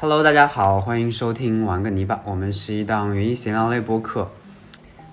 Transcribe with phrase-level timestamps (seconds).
[0.00, 4.30] Hello，大家好，欢迎收听玩个泥巴，我们是一档园艺闲聊类播客。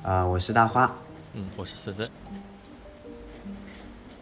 [0.04, 0.96] 呃，我是大花。
[1.33, 2.08] 嗯，我是森森。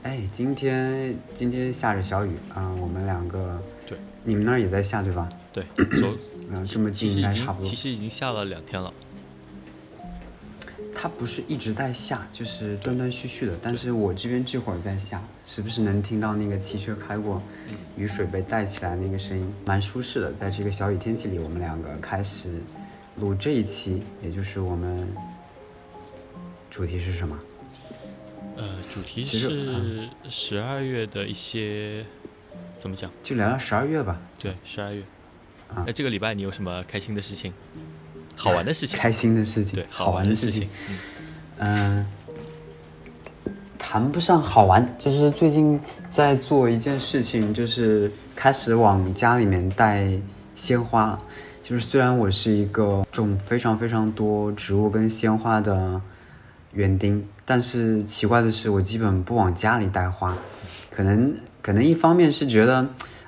[0.03, 5.27] 哎，今天今天下着小雨啊、我们两个，对，你们那儿也在下对吧？
[5.51, 5.65] 对，
[5.99, 6.15] 昨
[6.49, 7.75] 嗯、这么近应该差不多经其。
[7.75, 8.93] 实已经下了两天了。
[11.03, 13.59] 它不是一直在下，就是断断续续的。
[13.61, 17.43] 但是我这边这会儿在下，时不时能听到那个汽车开过，
[17.97, 20.31] 雨水被带起来那个声音，蛮舒适的。
[20.31, 22.61] 在这个小雨天气里，我们两个开始
[23.17, 25.05] 录这一期，也就是我们
[26.71, 27.37] 主题是什么？
[28.55, 32.05] 呃，主题是十二月的一些
[32.79, 33.11] 怎么讲？
[33.21, 34.21] 就聊聊十二月吧。
[34.39, 35.03] 对，十二月。
[35.67, 37.51] 啊那这个礼拜你有什么开心的事情？
[38.35, 38.99] 好玩的事情？
[38.99, 40.67] 开心的事情，对，好玩的事情。。
[41.59, 42.05] 嗯，
[43.45, 50.07] 嗯，谈不上好玩，就是最近在做一件事情，就是开始往家里面带
[50.55, 51.19] 鲜花了。
[51.63, 56.01] 就是虽然我是一个种非常非常多植物跟鲜花的
[56.73, 60.35] 园丁，但是奇怪的是，我基本不往家里带花。
[60.91, 62.85] 可能可能一方面是觉得，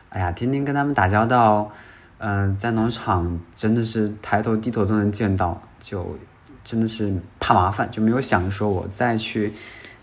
[0.10, 1.72] 哎呀，天天跟他们打交道，
[2.18, 6.18] 嗯、在农场真的是抬头低头都能见到，就
[6.64, 9.54] 真的是怕麻烦，就没有想说我再去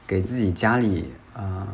[0.06, 1.66] 给自己家里呃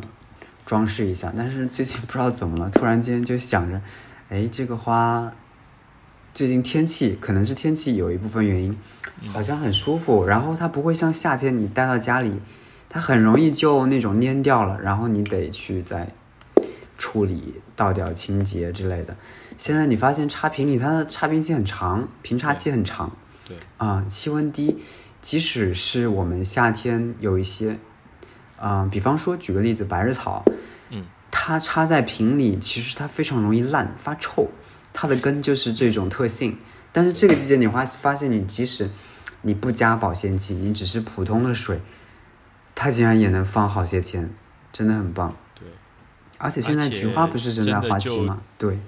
[0.65, 1.33] 装饰一下。
[1.37, 3.81] 但是最近不知道怎么了，突然间就想着，
[4.29, 5.33] 哎，这个花
[6.33, 8.79] 最近天气可能是天气有一部分原因，
[9.27, 12.41] 好像很舒服，然后它不会像夏天你带到家里，
[12.89, 16.09] 它很容易就那种蔫掉了，然后你得去再
[16.97, 19.17] 处理、倒掉、清洁之类的。
[19.59, 23.15] 现在你发现插瓶里它的插瓶期很长，瓶插期很长，
[23.45, 24.79] 对，啊、气温低，
[25.21, 27.79] 即使是我们夏天有一些，
[28.57, 30.45] 啊、比方说举个例子，百日草，
[30.91, 34.49] 嗯，它插在瓶里，其实它非常容易烂发臭，
[34.93, 36.57] 它的根就是这种特性。
[36.91, 38.91] 但是这个季节你发发现，你即使
[39.43, 41.81] 你不加保鲜剂，你只是普通的水，
[42.75, 44.33] 它竟然也能放好些天，
[44.73, 45.37] 真的很棒。
[45.55, 45.67] 对，
[46.39, 48.41] 而且现在菊花不是正在花期吗？
[48.57, 48.79] 对，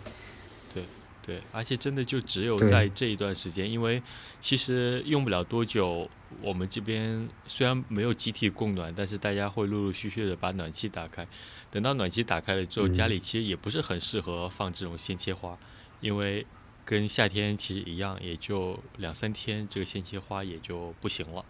[1.30, 4.02] 对，而且真的就只有在这一段时间，因为
[4.40, 6.10] 其实用不了多久，
[6.42, 11.24] 我们这边虽然没有集体供暖，但是大家会陆陆续续的把暖气打开。
[11.70, 15.56] 等到暖气打开了之后，家嗯里其实也不是很适合放这种鲜切花，
[16.00, 16.44] 因为
[16.84, 21.44] 跟夏天其实一样，也就两三天，这个鲜切花也就不行了。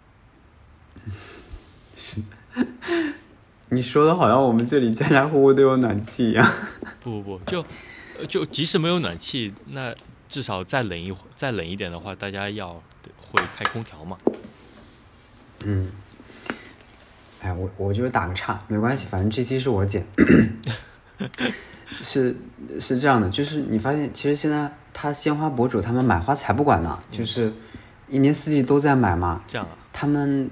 [1.97, 2.21] 是
[3.71, 6.47] 你说的好像我们这里家家户户都有暖气一样。
[7.03, 7.67] 不不不，就呃
[8.27, 9.95] 就即使没有暖气，那
[10.29, 12.83] 至少再冷一会再冷一点的话，大家要
[13.19, 14.17] 会开空调嘛。
[15.65, 15.91] 嗯，
[17.41, 20.07] 哎，我我就是打个岔，没关系，反正这期是我剪。
[22.03, 22.35] 是
[22.79, 27.53] 是这样的，就是你发现，其实现在他鲜花博主他们买花才不管呢，就是
[28.09, 29.43] 一年四季都在买嘛。
[29.47, 30.49] 这样啊，他们，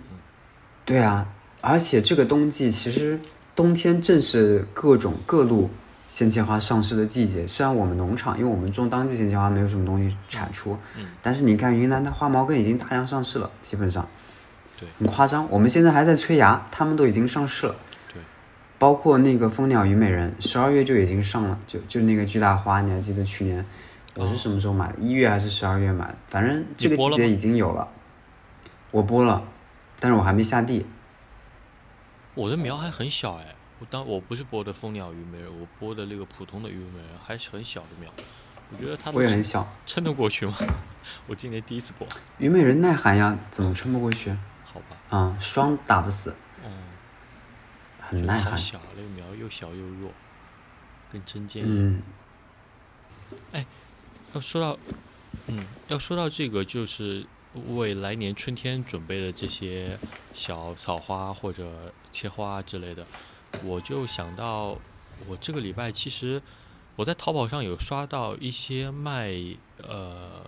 [0.85, 1.27] 对啊，
[1.61, 3.19] 而且这个冬季其实
[3.55, 5.71] 冬天正是各种各路
[6.09, 7.47] 鲜切花上市的季节。
[7.47, 14.09] 虽然我们农场，因为我们种当季鲜切花没有什么东西产出，嗯但是你看云南的花毛茛已经大量上市了，基本上，
[14.81, 15.49] 对很夸张。
[15.51, 17.77] 我们现在还在催芽，他们都已经上市了。
[18.13, 18.21] 对，
[18.79, 23.65] 包括那个蜂鸟虞美人，十二月就已经上了，就就那个巨大花，你还记得去年
[24.17, 24.95] 我是什么时候买的？
[24.99, 26.17] 一月还是十二月买的？
[26.29, 27.87] 反正这个季节已经有了。
[28.91, 29.45] 我播了，
[30.01, 30.87] 但是我还没下地。
[32.35, 38.11] 我的苗还很小哎，我当我不是播的蜂鸟虞美人，我播的那个普通的虞美人还是很小的苗，
[38.71, 39.67] 我觉得它我也很小。
[39.87, 40.57] 撑得过去吗？
[41.27, 42.07] 我今年第一次播，
[42.39, 44.37] 虞美人耐寒呀，怎么撑不过去？
[44.65, 46.35] 好吧，啊、霜打不死，
[46.65, 46.71] 嗯，
[48.01, 48.53] 很耐寒。
[48.53, 50.11] 好小，那个苗又小又弱，
[51.11, 52.03] 跟针尖一样。
[53.53, 53.65] 嗯，
[54.35, 54.79] 要说到，
[55.47, 57.25] 嗯，要说到这个，就是
[57.69, 59.97] 为来年春天准备的这些
[60.35, 63.07] 小草花或者切花之类的，
[63.65, 64.79] 我就想到，
[65.27, 66.41] 我这个礼拜其实
[66.97, 69.35] 我在淘宝上有刷到一些卖
[69.83, 70.45] 呃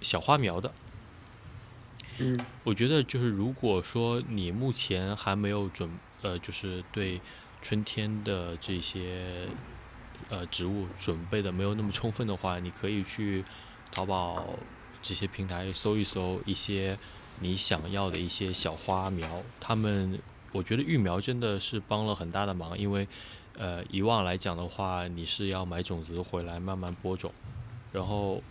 [0.00, 0.72] 小花苗的。
[2.18, 5.88] 嗯，我觉得就是如果说你目前还没有准
[6.22, 7.20] 呃，就是对
[7.62, 9.48] 春天的这些
[10.28, 13.44] 呃植物准备的没有那么充分的话，你可以去
[13.92, 14.46] 淘宝
[15.00, 16.98] 这些平台搜一搜一些
[17.38, 19.42] 你想要的一些小花苗。
[19.60, 20.18] 他们
[20.52, 23.06] 我觉得育苗真的是帮了很大的忙，因为
[23.56, 27.32] 呃以往来讲的话，你是要买种子回来慢慢播种，
[27.92, 28.42] 然后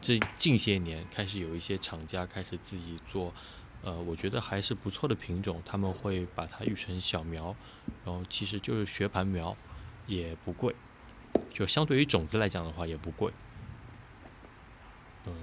[0.00, 3.32] 这近些年开始有一些厂家开始自己做。
[3.84, 7.52] 呃，我觉得还是不错的品种，他们会把它育成小苗，
[8.04, 9.56] 然后其实就是学盘苗，
[10.06, 10.72] 也不贵，
[11.52, 13.32] 就相对于种子来讲的话也不贵。
[15.26, 15.34] 嗯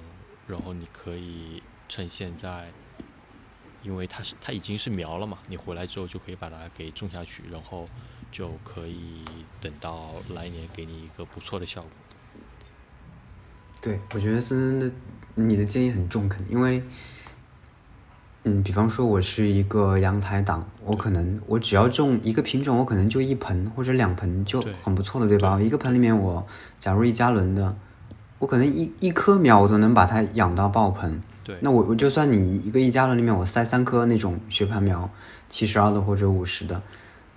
[0.48, 2.72] 然后你可以趁现在，
[3.82, 7.88] 因为它是它已经是苗了嘛，你回来之后就可以把它给种下去，然后
[8.32, 9.24] 就可以
[9.62, 11.92] 等到来年给你一个不错的效果。
[13.82, 14.94] 对，我觉得森森的
[15.36, 16.84] 你的建议很中肯，因为，
[18.44, 25.62] 嗯，比方说我是一个阳台党，我可能我只要种一个品种，我可能就一盆或者两盆就很不错了，对吧？
[25.62, 26.46] 一个盆里面我
[26.80, 27.78] 假如一加仑的，
[28.40, 31.22] 我可能一一棵苗我都能把它养到爆盆。
[31.50, 35.10] 对，那我我就算你一个一加仑里面我塞三颗那种雪盘苗，
[35.48, 36.80] 七十二的或者五十的，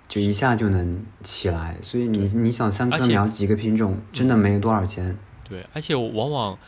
[0.07, 1.75] 就一下就能起来。
[1.81, 5.17] 所以你你想三颗苗几个品种，真的没多少钱。
[5.49, 6.59] 对，而且我往往，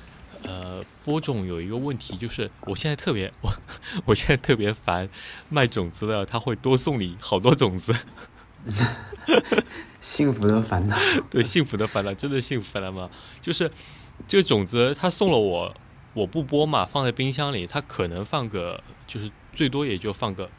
[0.41, 3.53] 呃，播种有一个问题，就是我现在特别我
[4.05, 5.07] 我现在特别烦
[5.47, 7.93] 卖种子的，他会多送你好多种子。
[10.01, 10.97] 幸福的烦恼。
[11.29, 13.07] 对，幸福的烦恼，真的幸福烦恼吗？
[13.39, 13.69] 就是
[14.27, 15.71] 这个种子，他送了我，
[16.15, 20.49] 我不播嘛，放在冰箱里，它可能放个，就是最多也就放个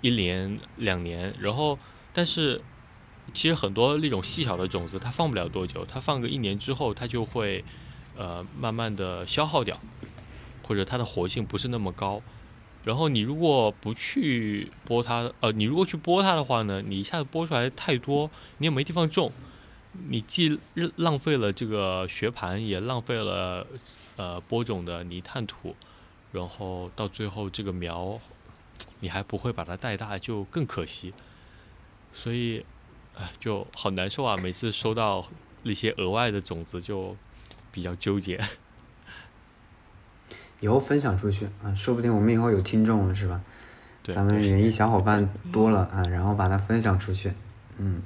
[0.00, 1.78] 一年两年，然后
[2.12, 2.60] 但是
[3.32, 7.64] 其实很多那种细小的种子，它放不了多久，它放个一年之后，它就会
[8.16, 9.78] 呃慢慢的消耗掉，
[10.64, 12.20] 或者它的活性不是那么高。
[12.82, 18.28] 然后你如果不去播它，呃，你如果去播它的话呢，你一下子播出来太多，
[18.58, 19.30] 你也没地方种，
[20.08, 20.58] 你既
[20.96, 23.64] 浪费了这个学盘，也浪费了
[24.20, 25.74] 呃播种的泥炭土，
[26.30, 28.20] 然后到最后这个苗
[28.98, 31.14] 你还不会把它带大，就更可惜。
[32.12, 32.66] 所以，
[33.16, 34.36] 哎，就好难受啊！
[34.42, 35.26] 每次收到
[35.62, 37.16] 那些额外的种子，就
[37.72, 38.38] 比较纠结。
[40.60, 43.40] 以后分享出去啊，说不定我们以后有听众了，是吧？
[44.02, 47.32] 对，咱们对园艺小伙伴多了啊，然后把它分享出去，
[47.78, 48.02] 嗯，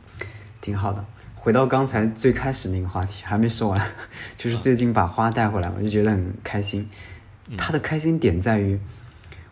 [0.61, 1.05] 挺好的。
[1.45, 3.79] 回到刚才最开始那个话题，还没说完，
[4.35, 6.89] 就是最近把花带回来，我就觉得很开心。
[7.51, 8.81] 嗯它的开心点在于，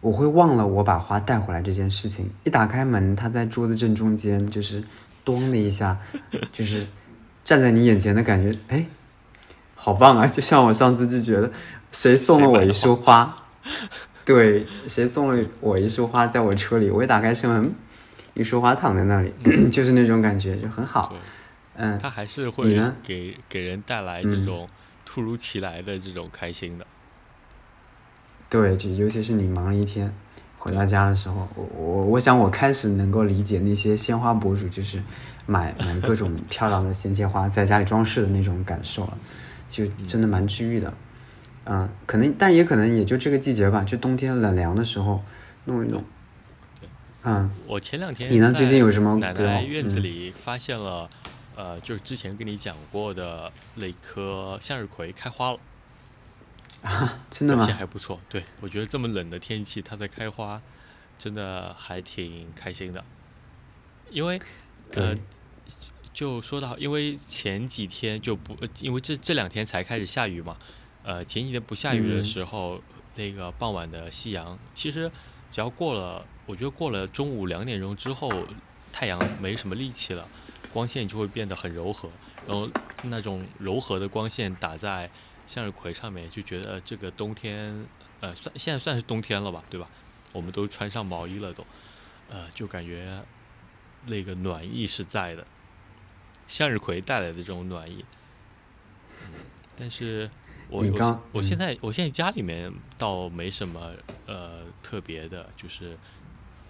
[0.00, 2.30] 我会忘了我把花带回来这件事情。
[2.44, 4.82] 一打开门，他在桌子正中间，就是
[5.22, 5.98] 咚的一下，
[6.50, 6.86] 就是
[7.44, 8.86] 站在你眼前的感觉，哎，
[9.74, 10.26] 好棒啊！
[10.26, 11.52] 就像我上次就觉得，
[11.90, 13.36] 谁送了我一束花？
[14.24, 16.88] 对，谁送了我一束花在我车里？
[16.88, 17.74] 我一打开车门，
[18.32, 19.30] 一束花躺在那里，
[19.70, 21.14] 就是那种感觉，就很好。
[21.82, 22.94] 对，嗯，它还是你会呢？
[23.02, 24.68] 给给人带来这嗯种
[25.04, 26.86] 突如其来的这种开心的。
[28.48, 30.14] 对，就尤其是你忙了一天，
[30.56, 35.02] 回到家的时候，我我我想我开始能够理解那些鲜花博主，就是
[35.46, 39.18] 买买各种 漂亮的鲜切花在家里装饰的那种感受了，
[39.68, 40.92] 就真的蛮治愈的。
[41.64, 45.22] 嗯，可能，但也可能也就这个季节吧，就冬天冷凉的时候
[45.64, 46.04] 弄一弄。
[47.24, 48.52] 嗯，我前两天你呢？
[48.52, 50.02] 最近有什么奶奶院子嗯。
[50.02, 51.08] 里发现了，
[51.56, 55.58] 呃，就是之前跟你讲过的那棵向日葵开花了，
[56.82, 57.76] 啊真的吗表现？
[57.76, 58.20] 还不错。
[58.28, 60.60] 对我觉得这么冷的天气它在开花，
[61.18, 63.04] 真的还挺开心的。
[64.10, 64.38] 因为，
[64.94, 65.14] 呃，
[66.12, 70.56] 就说到，因为前几天就不，呃因为这这两天才开始下雨嘛，
[71.02, 72.82] 呃，前几天不下雨的嗯时候，
[73.16, 75.10] 那个傍晚的夕阳，其实
[75.50, 78.30] 只要过了，我觉得过了中午两点钟之后，
[78.92, 80.28] 太阳没什么力气了，
[80.72, 82.08] 光线就会变得很柔和，
[82.46, 82.68] 然后
[83.02, 85.10] 那种柔和的光线打在
[85.46, 87.86] 向日葵上面，就觉得这个冬天，
[88.20, 89.88] 呃，算现在算是冬天了吧，对吧？
[90.32, 91.66] 我们都穿上毛衣了都，
[92.30, 93.22] 呃，就感觉
[94.06, 95.46] 那个暖意是在的，
[96.48, 98.04] 向日葵带来的这种暖意。
[99.24, 99.28] 嗯
[99.74, 100.30] 但是
[100.68, 103.92] 我我我现嗯在我现在家里面倒没什么
[104.26, 105.96] 呃特别的，就是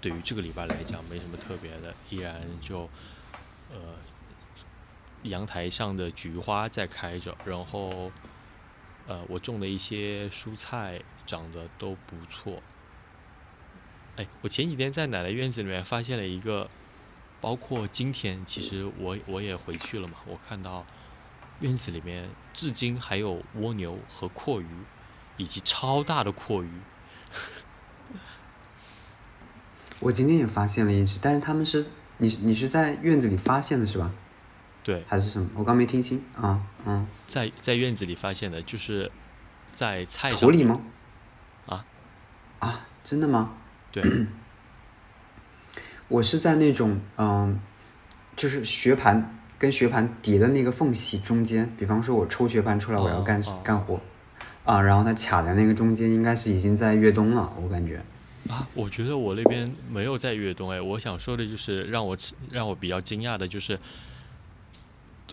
[0.01, 2.89] 对于这个礼拜来讲没什么特别的，依然就
[3.73, 3.79] 呃
[5.25, 8.13] 阳台上的菊花在开着，然后
[9.07, 12.63] 呃我种的一些蔬菜长得都不错。
[14.17, 16.69] 哎，我前几天在奶奶院子里面发现了一个，
[17.41, 20.85] 包括今天，其实我我也回去了嘛，我看到
[21.61, 24.67] 院子里面至今还有蜗牛和阔鱼，
[25.39, 26.81] 以及超大的阔鱼。
[30.01, 31.87] 我今天也发现了一只，但是他们是
[32.23, 34.09] 你你是在院子里发现的是吧？
[34.85, 35.51] 对，还是什么？
[35.57, 39.11] 我刚没听清啊，嗯，在在院子里发现的，就是
[39.75, 40.81] 在菜上土里吗？
[41.67, 41.85] 啊
[42.61, 43.55] 啊，真的吗？
[43.91, 44.05] 对，
[46.07, 47.59] 我是在那种嗯，
[48.37, 54.01] 就是学盘跟学盘叠的那个缝隙中间，比方说我抽学盘出来，我要干、干活，
[54.65, 58.01] 啊，然后它卡在那个中间，应该是已经在越冬了，我感觉。
[58.49, 62.17] 啊，我觉得我那边没有在越冬哎，我想说的就是让我
[62.51, 63.79] 让我比较惊讶的就是，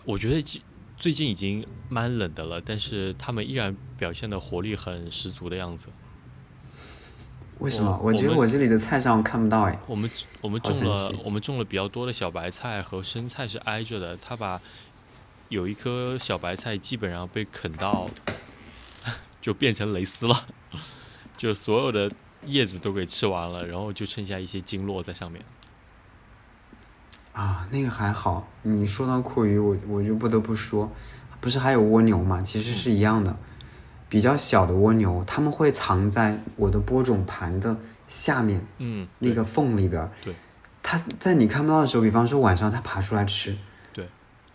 [0.04, 0.60] 我觉得
[0.96, 5.86] 最近已经蛮冷的了，但是他们依然表现的活力很十足的样子。
[7.58, 7.90] 为什么？
[8.00, 9.78] 我我觉得我这里的菜上看不到哎。
[9.86, 10.08] 我们
[10.40, 14.58] 我们种了我们种了比较多的小白菜和生菜是挨着的，他把
[15.50, 18.08] 有一颗小白菜基本上被啃到，
[19.42, 20.46] 就变成蕾丝了，
[21.36, 22.10] 就所有的
[22.46, 25.42] 叶子都给吃完了，然后就剩下一些经络在上面。
[27.32, 28.48] 啊，那个还好。
[28.62, 30.90] 你说到阔鱼，我我就不得不说，
[31.40, 32.40] 不是还有蜗牛嘛？
[32.42, 33.36] 其实是一样的，
[34.08, 37.76] 比较小的蜗牛，它们会藏在我的播种盘的
[38.08, 40.10] 下面嗯，那个缝里边儿。
[40.24, 40.34] 对，
[40.82, 43.56] 它在你看不到的时候，比方说晚上它爬出来吃。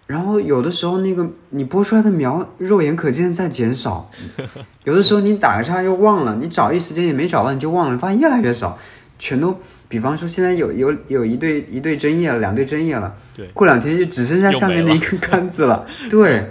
[0.08, 0.16] 对。
[0.16, 4.12] 然后有的时候那个你播出来的苗肉眼可见在减少，
[4.86, 8.78] 有的时候你打个叉又忘了，你找一时间也没找到，你就忘了，发现越来越少，
[9.20, 9.58] 全都。
[9.88, 15.86] 比方说现在有有有一对一对针叶了，两对针叶了，对，过两天就只剩下下面又没了的一根杆子了。
[16.10, 16.44] 对，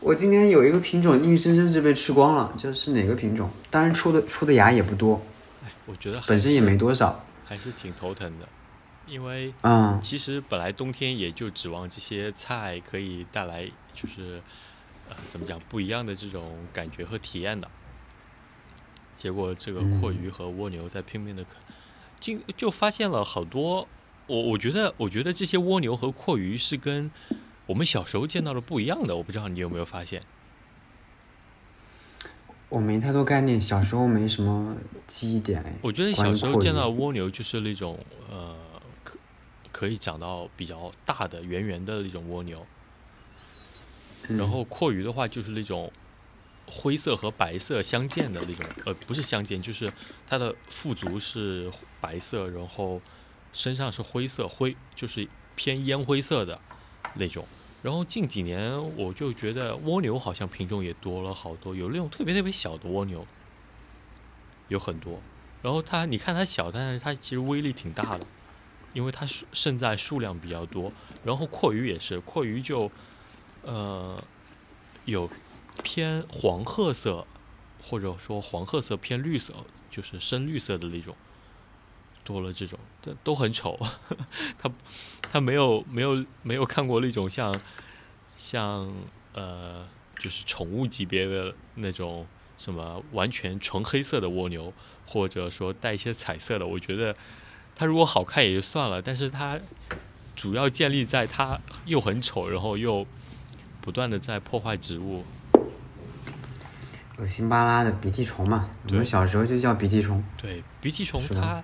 [0.00, 3.48] 我今天有一个品种硬生生是被吃光了，就是哪个品种？
[3.70, 5.20] 当然出的出的芽也不多，
[5.64, 7.24] 哎，我觉得本身也没多少。
[7.46, 8.46] 还是挺头疼的，
[9.06, 14.42] 因为嗯，其实本来冬天也就指望这些菜可以带来就是
[15.08, 17.68] 呃怎么讲不一样的这种感觉和体验的，
[19.14, 21.52] 结果这个阔鱼和蜗牛在拼命的啃，
[22.18, 23.86] 进就发现了好多，
[24.26, 27.10] 我我觉得我觉得这些蜗牛和阔鱼是跟
[27.66, 30.22] 我们小时候见到的不一样的，我不知道你有没有发现？
[32.70, 34.74] 我没太多概念，小时候没什么
[35.06, 35.72] 记忆点哎。
[35.80, 37.96] 我觉得小时候见到蜗牛就是那种
[38.28, 38.63] 呃可
[39.74, 42.64] 可以长到比较大的圆圆的那种蜗牛，
[44.28, 45.92] 嗯然后阔鱼的话就是那种
[46.64, 49.92] 灰色和白色相间的那种，呃，不是相间，就是
[50.28, 51.68] 它的腹足是
[52.00, 53.02] 白色，然后
[53.52, 56.56] 身上是灰色，灰就是偏烟灰色的
[57.14, 57.44] 那种。
[57.82, 63.26] 然后近几年我就觉得蜗牛好像品种也多了好多，有那种特别特别小的蜗牛，
[64.68, 65.20] 有很多。
[65.62, 68.24] 然后它你看它小，但是它其实威力挺大的，
[68.94, 70.90] 因为它是胜在数量比较多。
[71.22, 72.90] 然后阔鱼也是，阔鱼就
[73.62, 74.22] 呃
[75.04, 75.28] 有
[75.82, 77.26] 偏黄褐色，
[77.82, 79.52] 或者说黄褐色偏绿色，
[79.90, 81.14] 就是深绿色的那种，
[82.24, 83.78] 多了这种，都都很丑。
[84.58, 84.70] 他
[85.20, 87.54] 他没有没有没有看过那种像
[88.36, 88.90] 像
[89.32, 89.86] 呃
[90.18, 94.72] 就是宠物级别的那种什么完全纯黑色的蜗牛，
[95.06, 96.66] 或者说带一些彩色的。
[96.66, 97.16] 我觉得
[97.76, 99.58] 它如果好看也就算了，但是它
[100.36, 103.06] 主要建立在它又很丑，然后又
[103.80, 105.24] 不断的在破坏植物。
[107.18, 110.22] 恶心巴拉的鼻涕虫嘛，我们小时候就叫鼻涕虫。
[110.36, 111.62] 对，鼻涕虫它，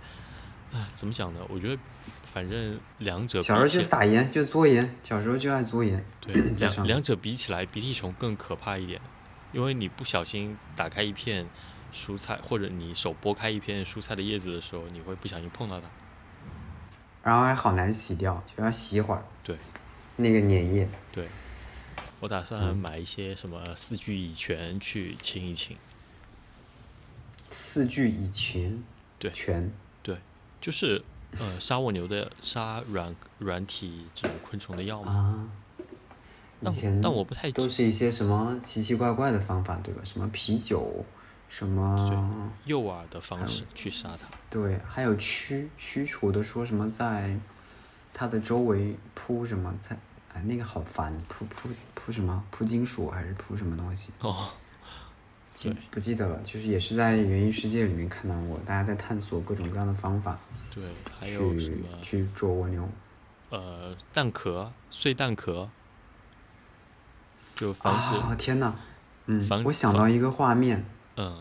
[0.72, 1.40] 啊，怎么讲呢？
[1.48, 1.76] 我觉得
[2.32, 6.04] 反正两者比小时候就起撒盐，就嘬盐，小时候就爱嘬盐。
[6.20, 9.00] 对两两者比起来，鼻涕虫更可怕一点，
[9.52, 11.44] 因为你不小心打开一片
[11.92, 15.88] 蔬菜，或者你手拨开一片蔬菜的叶子的时候，你会不小心碰到它。
[17.22, 19.22] 然后还好难洗掉，就要洗一会儿。
[19.44, 19.56] 对，
[20.16, 20.88] 那个粘液。
[21.12, 21.28] 对，
[22.20, 25.76] 我打算买一些什么四聚乙醛去清一清。
[27.48, 28.82] 四聚乙醛。
[29.18, 29.70] 对醛。
[30.02, 30.16] 对
[30.60, 31.02] 就是
[31.38, 35.12] 呃杀蜗牛的杀软软体这种昆虫的药嘛。
[35.12, 35.48] 啊。
[36.60, 40.02] 以但前但我不太都是一些什么奇奇怪怪的方法，对吧？
[40.04, 41.04] 什么啤酒，
[41.50, 44.26] 什么诱饵的方式去杀它。
[44.48, 47.36] 对，还有驱驱除的，说什么在
[48.14, 49.94] 它的周围铺什么，在
[50.32, 52.42] 哎那个好烦，铺铺铺什么？
[52.50, 54.10] 铺金属还是铺什么东西？
[54.20, 54.50] 哦，
[55.52, 56.40] 记不记得了？
[56.42, 60.38] 就是也是在园艺世界里面看到过，大家在探索各种各样的方法
[60.72, 60.84] 对，
[61.18, 62.88] 还有什去么去捉蜗牛。
[63.50, 65.68] 呃蛋壳碎蛋壳，
[67.56, 68.34] 就防止、啊！
[68.38, 68.72] 天哪，
[69.26, 70.84] 嗯，我想到一个画面，
[71.22, 71.36] 嗯，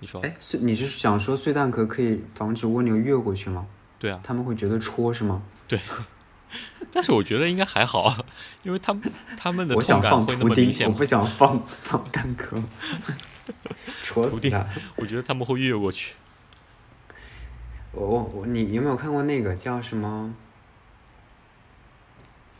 [0.00, 3.66] 你说哎，碎你是想说碎蛋壳可以防止蜗牛越过去吗？
[3.98, 5.42] 对啊，他们会觉得戳是吗？
[5.66, 5.80] 对。
[6.92, 8.24] 但是我觉得应该还好，啊，
[8.62, 11.02] 因为他们他们的我想放图钉我不？
[11.02, 12.62] 想放 放蛋壳，
[14.02, 14.66] 戳死他。
[14.96, 16.14] 我觉得他们会越过去。
[17.92, 20.34] 我我我，你有没有看过那个叫什么？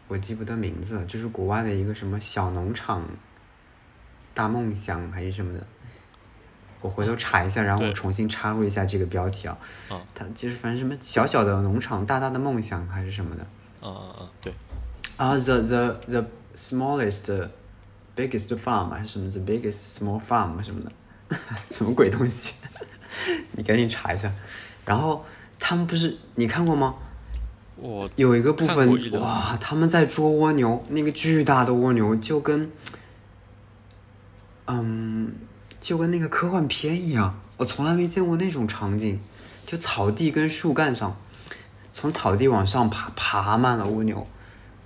[0.09, 3.03] 我记不得名字了，就是国外的一个什么小农场
[4.33, 5.67] 大梦想还是什么的。
[6.83, 9.57] 我回头查一下，然后我重新插入一下这个标题啊。
[9.91, 13.47] 嗯它就是反正什么小小的农场，大大的梦想还是什么的。
[13.81, 14.53] 嗯嗯嗯，对，
[15.17, 16.25] 啊，the the the
[16.55, 17.49] smallest
[18.15, 21.37] biggest farm 还是什么 the biggest small farm 什么的，
[21.71, 22.55] 什么鬼东西？
[23.53, 24.31] 你赶紧查一下。
[24.85, 25.25] 然后
[25.59, 26.95] 他们不是你看过吗？
[27.77, 32.71] 我有一个部分哇，他们在捉蜗牛，那个巨大的蜗牛就跟，
[34.67, 35.33] 嗯，
[35.83, 39.19] 就跟那个科幻片一样，我从来没见过那种场景，
[39.67, 41.21] 就草地跟树干上，
[41.93, 44.25] 从草地往上爬，爬满了蜗牛，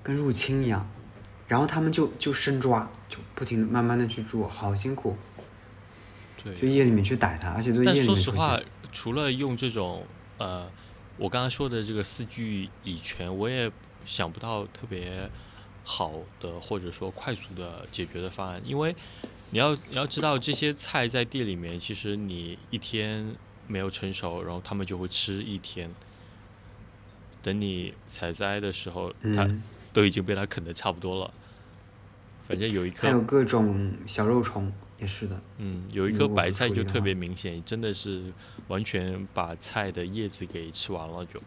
[0.02, 0.88] 跟入侵一样，
[1.46, 5.18] 然后他们就就生抓，就不停的慢慢的去捉，好辛苦，
[6.42, 6.54] 对。
[6.54, 8.58] 就，夜里面去逮它，而且都夜里面出说实话，，
[8.90, 10.06] 除了用这种
[10.38, 10.66] 呃，
[11.18, 13.70] 我刚刚说的这个四句以全，我也
[14.06, 15.30] 想不到特别
[15.84, 18.96] 好的或者说快速的解决的方案，因为
[19.50, 23.34] 你要你要知道这些菜在地里面，其实你一天
[23.66, 25.90] 没有成熟，然后他们就会吃一天。
[27.42, 29.62] 等你采摘的时候，它嗯，
[29.92, 31.32] 都已经被它啃的差不多了。
[32.48, 38.32] 反正有一颗还有各种小肉虫也是的，嗯，有一颗白菜就特别明显，真的是
[38.68, 41.40] 完全把菜的叶子给吃完了，就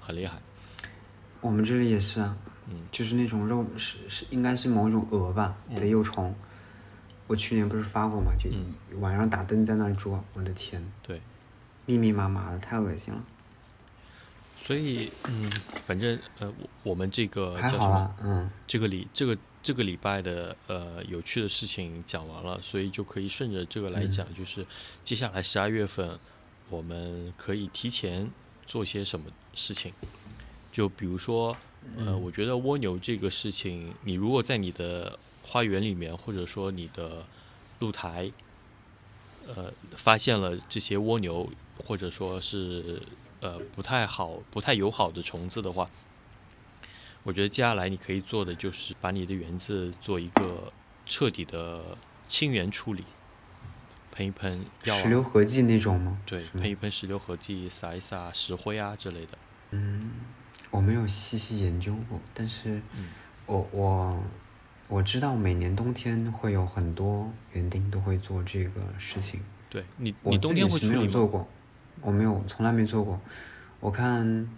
[0.00, 0.38] 很厉害。
[1.40, 2.36] 我们这里也是啊，
[2.70, 6.34] 嗯就是那种肉是是应该是某种蛾吧的幼虫，
[7.26, 8.50] 我去年不是发过嘛，就
[9.00, 11.20] 晚上打灯在那儿捉，我的天，对，
[11.84, 13.22] 密密麻麻的，太恶心了。
[14.58, 15.50] 所以嗯，
[15.84, 18.16] 反正呃，我我们这个还叫什么？
[18.22, 24.66] 嗯，这个礼这个这个礼拜的呃有趣的事情讲完了，所以就可以顺着这个来讲，就是
[25.04, 26.18] 接下来十二月份
[26.68, 28.28] 我们可以提前
[28.66, 29.92] 做些什么事情。
[30.72, 31.56] 就比如说，
[31.96, 37.24] 呃，我觉得蜗牛这个事情，你如果在你的花园里面，或者说你的
[37.78, 38.30] 露台，
[39.54, 41.48] 呃，发现了这些蜗牛，
[41.86, 43.00] 或者说是
[43.40, 45.88] 呃不太好、不太友好的虫子的话，
[47.22, 50.72] 我觉得接下来你可以做的就是把你的园子做一个
[51.06, 53.04] 彻底的清园处理，
[54.10, 56.20] 喷一喷药石榴啊，合剂那种吗？
[56.26, 59.38] 对，喷一喷石榴合剂，撒一撒石灰啊之类的。
[59.70, 60.10] 嗯，
[60.70, 63.10] 我没有细细研究过，但是嗯
[63.46, 64.22] 我我
[64.88, 69.40] 我知道每年冬天会有很多园丁都会做这个事情。
[69.68, 70.94] 对你，你冬天是没？
[70.94, 71.48] 有做过，
[72.00, 73.20] 我没有，从来没做过。
[73.80, 74.48] 我看，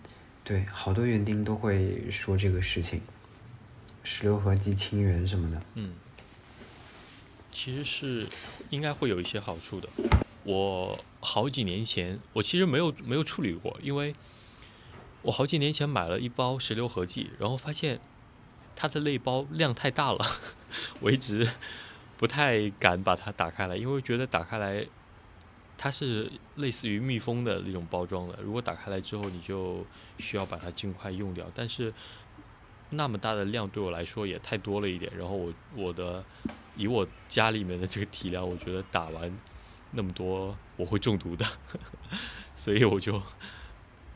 [0.45, 3.01] 对，好多园丁都会说这个事情，
[4.05, 5.63] 石榴合剂清园什么的。
[5.75, 5.95] 嗯，
[7.51, 8.29] 其实是
[8.69, 9.89] 应该会有一些好处的。
[10.45, 14.15] 我好几年前，我其实没有没有处理过，因为
[15.23, 17.99] 我好几年前买了一包石榴合剂，然后发现
[18.79, 20.25] 它的内包量太大了，
[21.01, 21.51] 我一直
[22.17, 24.87] 不太敢把它打开来，因为觉得打开来
[25.77, 29.85] 它是类似于密封的那种包装的，如果打开来之后，你就
[30.19, 31.93] 需要把它尽快用掉，但是。
[32.91, 36.25] 那么大的量对我来说也太多了一点，然后我我的
[36.75, 39.31] 以我家里面的这个体量，我觉得打完
[39.91, 41.45] 那么多我会中毒的，
[42.57, 43.19] 所以我就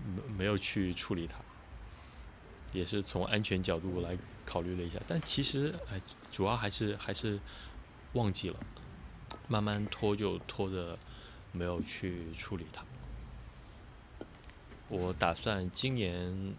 [0.06, 1.34] 没没有去处理它，
[2.72, 7.38] 也是从安全角度来考虑了一下，但其实哎，主要还是还是
[8.14, 8.58] 忘记了，
[9.48, 10.98] 慢慢拖就拖着
[11.52, 12.84] 没有去处理它。
[14.88, 16.54] 我打算今年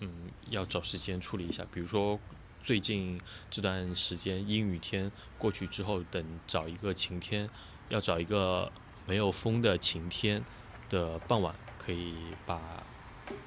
[0.00, 1.64] 嗯，要找时间处理一下。
[1.72, 2.18] 比如说，
[2.62, 7.48] 最近这段时间阴雨天过去之后，等找一个晴天，
[7.88, 8.70] 要找一个
[9.06, 10.44] 没有风的晴天
[10.90, 12.60] 的傍晚，可以把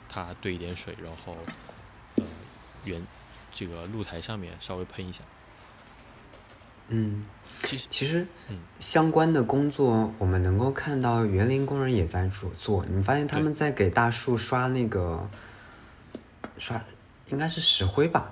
[0.10, 1.36] 它兑一点水，然后
[3.58, 5.22] 这个露台上面稍微喷一下。
[6.90, 7.26] 嗯，
[7.64, 12.86] 其实其实嗯相关的工作，我们能够看到园林工人也在做做。
[12.86, 15.28] 你发现他们在给大树刷那个
[16.60, 16.80] 刷，
[17.30, 18.32] 应该是石灰吧，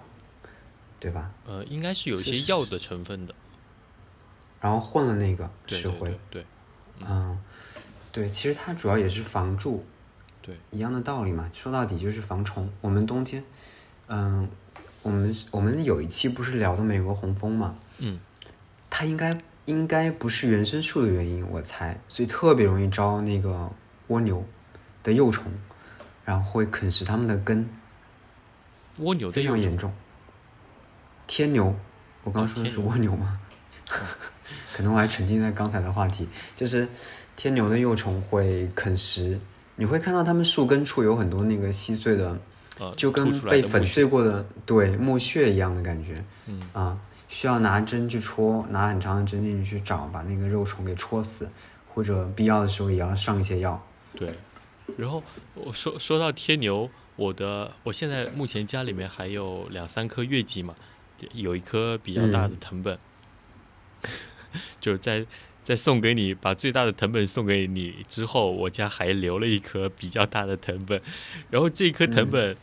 [1.00, 1.32] 对吧？
[1.48, 3.34] 呃，应该是有一些药的成分的，
[4.62, 6.12] 然后混了那个石灰。
[6.12, 6.46] 对对对
[7.10, 7.38] 嗯，
[8.14, 9.84] 对，其实它主要也是防蛀，
[10.42, 11.50] 对，一样的道理嘛。
[11.52, 12.72] 说到底就是防虫。
[12.80, 13.44] 我们冬天，
[14.08, 14.48] 嗯，
[15.06, 17.76] 我们我们有一期不是聊的美国红枫嘛？
[18.00, 18.20] 嗯，
[18.90, 23.72] 它应该应该不是原生树的原因，我猜，所以特别容易招那个
[24.08, 24.44] 蜗牛
[25.04, 25.44] 的幼虫，
[26.26, 27.70] 然后会啃食它们的根，
[28.98, 29.94] 蜗牛非常严重。
[31.28, 31.76] 天牛，
[32.24, 33.40] 我刚刚说的是蜗牛吗？
[34.76, 36.90] 可能我还沉浸在刚才的话题，就是
[37.36, 39.40] 天牛的幼虫会啃食，
[39.76, 42.40] 你会看到它们树根处有很多那个稀碎的，
[42.80, 46.24] 呃，就跟被粉碎过的对木屑一样的感觉。
[46.48, 51.50] 嗯啊，需要拿针去戳，拿很长的针进去去找，把那个肉虫给戳死，
[51.94, 53.82] 或者必要的时候也要上一些药。
[54.14, 54.34] 对，
[54.98, 55.24] 然后
[55.56, 60.76] 我说说到天牛，我的我现在目前家里面还有两三棵月季嘛，
[61.34, 63.00] 有一棵比较大的嗯藤本，
[64.80, 65.26] 就是在
[65.66, 71.02] 在送给你，把最大的藤本送给你之后，我家还留了一棵比较大的藤本，
[71.50, 72.56] 然后这棵藤本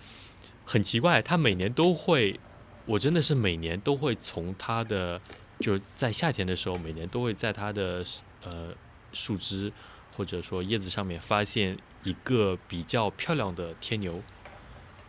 [0.65, 2.39] 很奇怪，它每年都会，
[2.87, 5.21] 我真的是每年都会从它的，
[5.59, 8.05] 就是在夏天的时候，每年都会在它的
[8.45, 8.73] 呃
[9.13, 9.73] 树枝
[10.17, 14.23] 或者说叶子上面发现一个比较漂亮的天牛，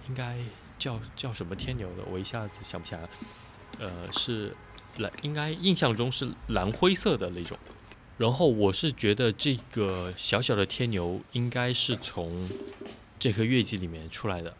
[0.09, 0.35] 应该
[0.79, 3.01] 叫叫什么天牛的，我一下子想不起来。
[3.01, 3.09] 了，
[3.77, 4.51] 呃是。
[4.97, 7.57] 蓝应该印象中是蓝灰色的那种，
[8.17, 12.49] 然后我是觉得这个小小的天牛应该是从
[13.19, 14.55] 这颗月季里面出来的，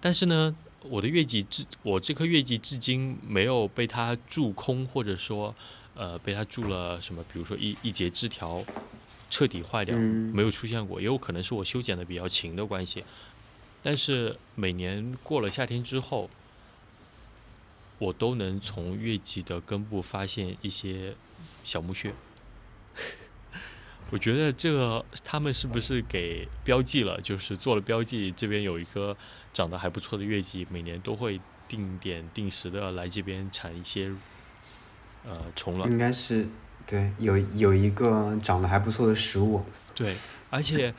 [0.00, 5.54] 但是呢，我的月季至我这颗月季至今没有被它蛀空，或者说
[5.94, 8.64] 呃被它蛀了什么，比如说一一节枝条
[9.30, 13.04] 彻底坏掉，没有出现过，也有可能是我修剪的比较勤的关系，
[13.82, 16.28] 但是每年过了夏天之后。
[18.00, 21.16] 我都能从月季的根部发现一些
[21.64, 22.14] 小木屑，
[24.10, 27.20] 我觉得这个他们是不是给标记了？
[27.20, 29.16] 就是做了标记，这边有一颗
[29.52, 34.10] 长得还不错的月季，每年都会定点定时的来这边产一些
[35.24, 35.86] 呃虫了。
[35.88, 36.48] 应该是
[36.86, 39.62] 对，有有一个长得还不错的食物。
[39.94, 40.16] 对，
[40.48, 40.94] 而且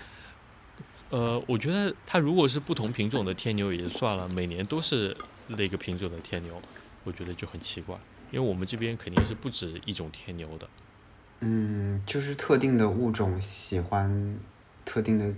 [1.10, 5.18] 呃，我觉得它如果是不同品种的天牛也就算了，每年都是
[5.48, 6.62] 那个品种的天牛。
[7.06, 7.98] 我觉得就很奇怪，
[8.30, 10.70] 因为我们这边肯定是不止一种天牛的。
[11.42, 14.40] 嗯，就是特定的物种喜欢
[14.86, 15.34] 特定的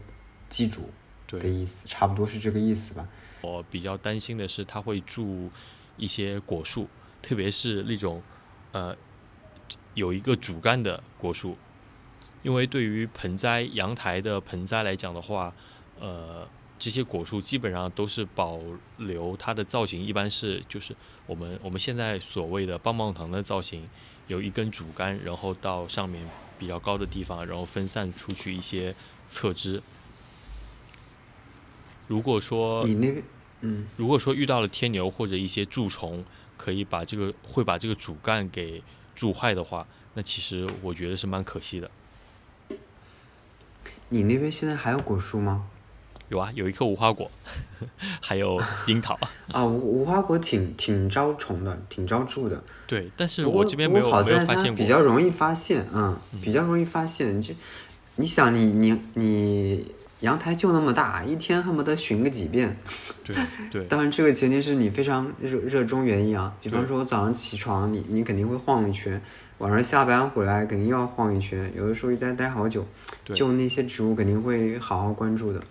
[0.49, 0.89] 寄主
[1.27, 3.07] 的意思，差不多是这个意思吧。
[3.41, 5.49] 我比较担心的是，它会住
[5.97, 6.87] 一些果树，
[7.21, 8.21] 特别是那种
[8.71, 8.95] 呃
[9.93, 11.57] 有一个主干的果树，
[12.43, 15.53] 因为对于盆栽、阳台的盆栽来讲的话，
[15.99, 16.47] 呃。
[16.83, 18.59] 这些果树基本上都是保
[18.97, 20.95] 留它的造型，一般是就是
[21.27, 23.87] 我们我们现在所谓的棒棒糖的造型，
[24.31, 26.25] 有一根主干，然后到上面
[26.57, 28.95] 比较高的地方，然后分散出去一些
[29.27, 29.83] 侧枝。
[32.07, 33.23] 如果说你那边，
[33.59, 36.23] 嗯，如果说遇到了天牛或者一些蛀虫，
[36.55, 38.81] 可以把这个会把这个主干给
[39.13, 41.91] 蛀坏的话，那其实我觉得是蛮可惜的。
[44.07, 45.67] 你那边现在还有果树吗？
[46.31, 47.29] 有啊，有一颗无花果，
[48.21, 49.19] 还有樱桃
[49.51, 49.65] 啊。
[49.65, 52.63] 无无花果挺挺招虫的，挺招蛀的。
[52.87, 54.77] 对，但是我这边没有没有发现过。
[54.77, 57.41] 比较容易发现，嗯，比较容易发现。
[57.41, 57.53] 就
[58.15, 59.85] 你想，你你你
[60.21, 62.77] 阳台就那么大，一天恨不得巡个几遍。
[63.25, 63.35] 对
[63.69, 63.83] 对。
[63.87, 66.55] 当然，这个前提是你非常热热衷园艺啊。
[66.61, 69.19] 比方说，我早上起床，你你肯定会晃一圈；
[69.57, 71.69] 晚上下班回来，肯定又要晃一圈。
[71.75, 72.87] 有的时候一待待好久，
[73.25, 75.61] 就那些植物肯定会好好关注的。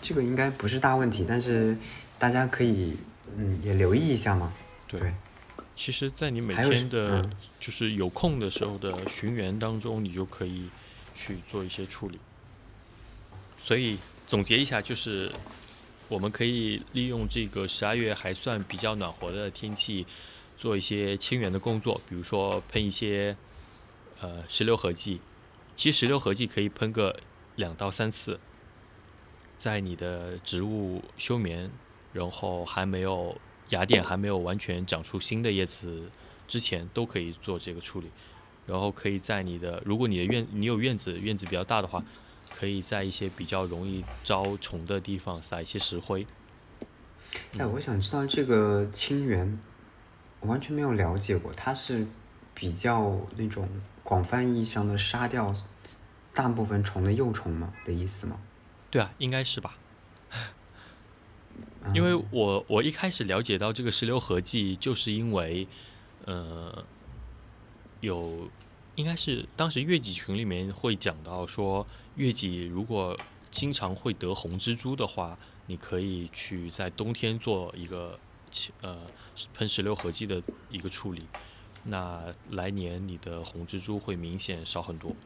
[0.00, 1.76] 这个应该不是大问题，但是
[2.18, 2.96] 大家可以
[3.36, 4.52] 嗯也留意一下嘛。
[4.86, 5.14] 对，
[5.76, 10.68] 其实，在你每天的就是有空的时候的巡园当中，你就可以
[11.14, 12.18] 去做一些处理。
[13.60, 15.30] 所以总结一下，就是
[16.08, 20.06] 我们可以利用这个十二月还算比较暖和的天气，
[20.56, 23.36] 做一些清园的工作，比如说喷一些
[24.20, 25.20] 呃石榴合剂。
[25.76, 27.18] 其实石榴合剂可以喷个
[27.56, 28.40] 两到三次。
[29.60, 31.70] 在你的植物休眠，
[32.14, 33.36] 然后还没有
[33.68, 36.10] 芽点还没有完全长出新的叶子
[36.48, 38.10] 之前，都可以做这个处理。
[38.66, 42.02] 然后可以在你的，如果你的院你有院子，院子比较大的话，
[42.48, 46.26] 可以在一些比较容易招虫的地方撒一些石灰。
[47.58, 49.58] 哎，我想知道这个清源，
[50.40, 52.06] 我完全没有了解过，它是
[52.54, 53.68] 比较那种
[54.02, 55.54] 广泛意义上的杀掉
[56.32, 58.38] 大部分虫的幼虫吗的意思吗？
[58.90, 59.76] 对啊，应该是吧。
[61.94, 65.66] 因为我我一开始了解到这个石榴合剂，就是因为，
[66.26, 66.84] 呃，
[68.00, 68.50] 有
[68.96, 73.16] 应该是当时月季群里面会讲到说，月季如果
[73.50, 78.18] 经常会得红蜘蛛的话，你可以去在冬天做一个
[78.82, 78.98] 呃
[79.54, 81.22] 喷石榴合剂的一个处理，
[81.84, 85.16] 那来年你的红蜘蛛会明显少很多。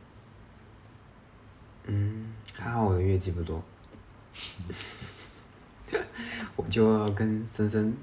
[1.86, 3.62] 嗯，还好我的月季不多，
[6.56, 7.94] 我就要跟森森，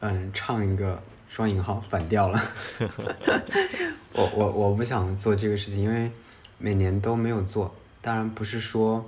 [0.00, 2.40] 嗯，唱一个双引号反调了。
[4.14, 6.10] 我我我不想做这个事情，因为
[6.58, 7.74] 每年都没有做。
[8.00, 9.04] 当然不是说，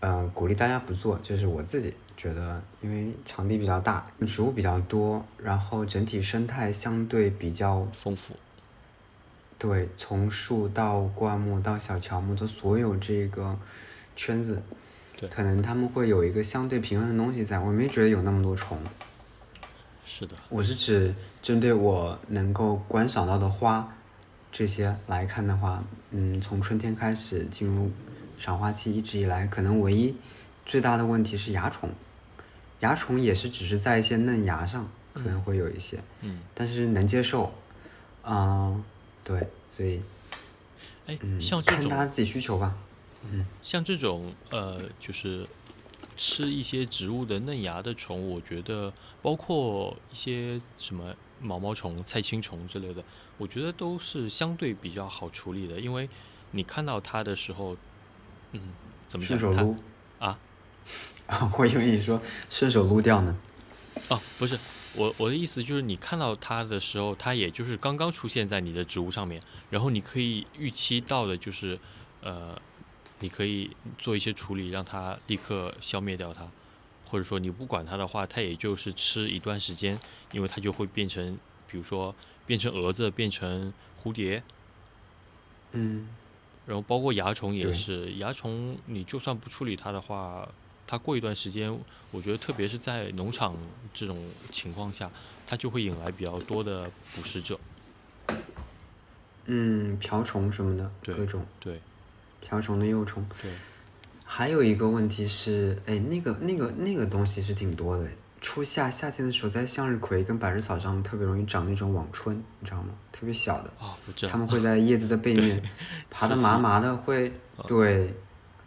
[0.00, 8.36] 嗯，鼓励大家不做，就是我自己觉得，因为场地比较大，植物比较多，然后整体生态相对比较丰富。
[9.60, 13.54] 对，从树到灌木到小乔木的所有这个
[14.16, 14.62] 圈子，
[15.18, 17.58] 对，可能他们会有一个相对平衡的东西在。
[17.58, 18.78] 我没觉得有那么多虫。
[20.06, 20.34] 是的。
[20.48, 23.86] 我是指针对我能够观赏到的花，
[24.50, 27.90] 这些来看的话，嗯，从春天开始进入
[28.38, 30.16] 赏花期，一直以来可能唯一
[30.64, 31.90] 最大的问题是蚜虫，
[32.80, 37.52] 蚜虫也是只是在一些嫩芽上可能会有一些，嗯，但是能接受，
[38.24, 38.82] 嗯，
[39.24, 40.00] 对，所以
[41.06, 42.76] 哎，嗯，像这种看大家自己需求吧，
[43.30, 45.46] 嗯，像这种呃，就是
[46.16, 53.02] 吃一些植物的嫩芽的虫，我觉得包括一些什么毛毛虫、菜青虫之类的，
[53.38, 56.08] 我觉得都是相对比较好处理的，因为
[56.52, 57.76] 你看到它的时候，
[58.52, 58.60] 嗯，
[59.08, 59.76] 怎么讲它顺手撸
[60.18, 60.38] 啊？
[61.26, 63.36] 啊， 我以为你说顺手撸掉呢，
[64.08, 64.58] 哦，不是，
[64.94, 71.78] 我我的意思就是你看到它的时候，它也就是刚刚出现在你的植物上面，然后你可以预期到的就是，
[72.22, 72.60] 呃，
[73.20, 76.48] 你可以做一些处理，让它立刻消灭掉它，
[77.06, 79.98] 或者说你不管它的话，它也就是吃一段时间，
[80.32, 83.72] 因为它就会变成，比如说变成蛾子，变成
[84.02, 84.42] 蝴蝶，
[85.72, 86.08] 嗯，
[86.66, 90.48] 然后包括蚜虫也是，蚜虫你就算不处理它的话，
[90.90, 91.72] 它过一段时间，
[92.10, 93.54] 我觉得特别是在农场
[93.94, 94.18] 这种
[94.50, 95.08] 情况下，
[95.46, 97.56] 它就会引来比较多的捕食者。
[99.44, 101.80] 嗯，瓢虫什么的，对各种对
[102.40, 103.24] 瓢虫的幼虫。
[103.40, 103.52] 对，
[104.24, 108.04] 还有一个问题是，哎，那个那个那个东西是挺多的。
[108.40, 112.88] 初夏夏天的时候，在向日葵跟百日草上特别容易长那种网春，你知道吗？
[113.12, 114.32] 特别小的，啊，我知道。
[114.32, 115.62] 它们会在叶子的背面
[116.10, 117.32] 爬的麻麻的，会
[117.68, 118.12] 对，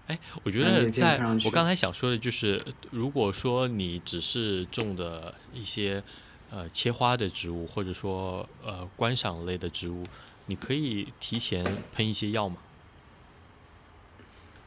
[0.08, 2.62] 哎，我觉得在我刚才想说的就是，
[2.92, 6.04] 如果说你只是种的一些
[6.50, 10.04] 呃切花的植物，或者说呃观赏类的植物，
[10.48, 11.64] 你可以提前
[11.94, 12.58] 喷一些药嘛。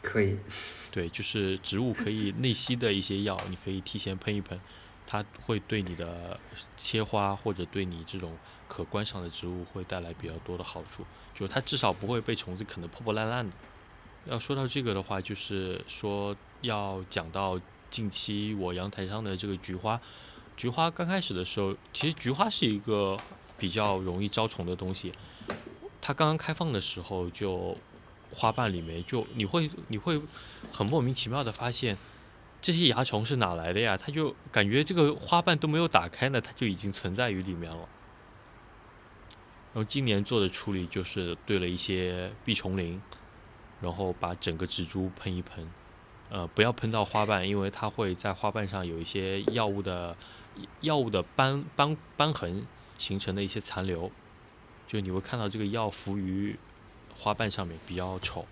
[0.00, 0.38] 可以。
[0.90, 4.58] 对，就是植物可以内吸的一些药，你可以提前喷一喷，
[5.06, 6.40] 它会对你的
[6.78, 8.34] 切花或者对你这种
[8.66, 13.54] 可观赏的植物会带来比较多的好处，就是它至少不会被虫子啃得破破烂烂的。
[14.28, 17.60] 要说到这个的话，就是说要讲到
[17.90, 20.00] 近期我阳台上的这个菊花，
[20.56, 23.16] 菊花刚开始的时候，其实菊花是一个
[23.56, 25.12] 比较容易招虫的东西，
[26.00, 27.76] 它刚刚开放的时候就
[28.32, 30.20] 花瓣里面就你会你会
[30.72, 31.96] 很莫名其妙的发现
[32.60, 33.96] 这些蚜虫是哪来的呀？
[33.96, 37.88] 它就感觉这个花瓣都没有打开呢，它就已经存在于里面了。
[39.72, 43.00] 然后今年做的处理就是对了一些避虫灵，
[43.80, 45.68] 然后把整个植株喷一喷，
[46.30, 50.16] 呃，不要喷到花瓣，因为它会在花瓣上有一些药物的
[50.80, 52.66] 药物的斑斑斑痕
[52.98, 54.10] 形成的一些残留，
[54.88, 56.58] 就你会看到这个药浮于
[57.18, 58.46] 花瓣上面比较丑，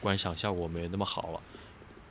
[0.00, 1.40] 观赏效果没有那么好了。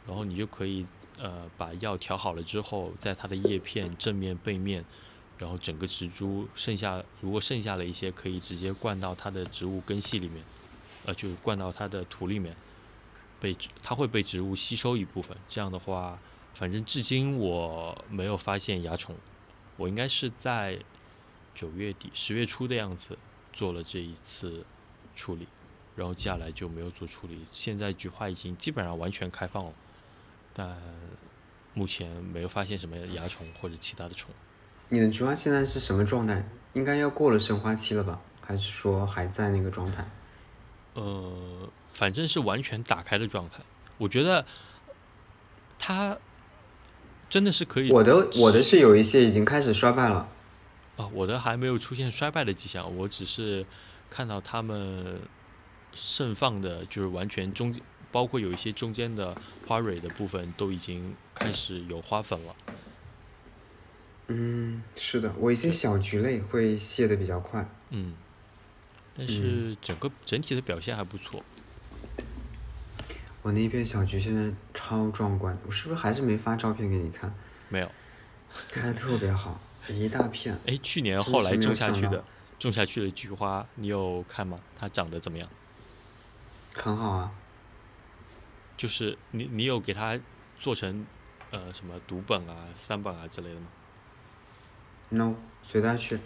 [0.07, 0.85] 然后你就可以
[1.19, 4.85] 呃把药调好了之后，在它的叶片正面、背面，
[5.37, 10.43] 然后整个植株剩下如果剩下了一些，可以直接灌到它的植物根系里面，
[11.05, 12.55] 呃，就灌到它的土里面，
[13.39, 15.35] 被它会被植物吸收一部分。
[15.47, 16.19] 这样的话，
[16.53, 19.15] 反正至今我没有发现蚜虫，
[19.77, 20.79] 我应该是在
[21.55, 23.17] 九月底、十月初的样子
[23.53, 24.65] 做了这一次
[25.15, 25.47] 处理。
[25.95, 27.43] 然后接下来就没有做处理。
[27.51, 29.73] 现在菊花已经基本上完全开放了，
[30.53, 30.77] 但
[31.73, 34.31] 目前没有发现什么蚜虫或者其他的虫。
[34.87, 36.47] 你的菊花现在是什么状态？
[36.73, 38.21] 应该要过了生花期了吧？
[38.39, 40.07] 还是说还在那个状态？
[40.93, 43.59] 呃，反正是完全打开的状态。
[43.97, 44.45] 我觉得
[45.77, 46.17] 它
[47.29, 47.91] 真的是可以。
[47.91, 50.27] 我的我的是有一些已经开始衰败了。
[50.97, 53.65] 啊，我的还没有出现衰败的迹象，我只是
[54.09, 55.21] 看到它们
[55.93, 59.33] 盛放的，就是完全中间，包括有一些中间的
[59.65, 62.55] 花蕊的部分都已经开始有花粉了。
[64.27, 67.67] 嗯，是的，我一些小菊类会谢的比较快。
[67.91, 68.13] 嗯，
[69.19, 71.43] 但是整个整体的表现还不错。
[73.41, 77.33] 我那一片小菊现在超壮观，我是不是还是没发照片给你看？
[77.67, 77.91] 没有，
[78.71, 80.57] 开的特别好，一大片。
[80.67, 82.23] 哎，去年后来种下去的
[82.57, 84.57] 种下去的菊花，你有看吗？
[84.77, 85.49] 它长得怎么样？
[86.75, 87.31] 很好啊。
[88.77, 90.17] 就是你你有给它
[90.57, 91.05] 做成
[91.51, 93.67] 呃什么读本啊、三本啊之类的吗
[95.09, 96.19] ？No，随它去。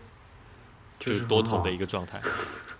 [1.00, 2.22] 就是是多头的一个状态。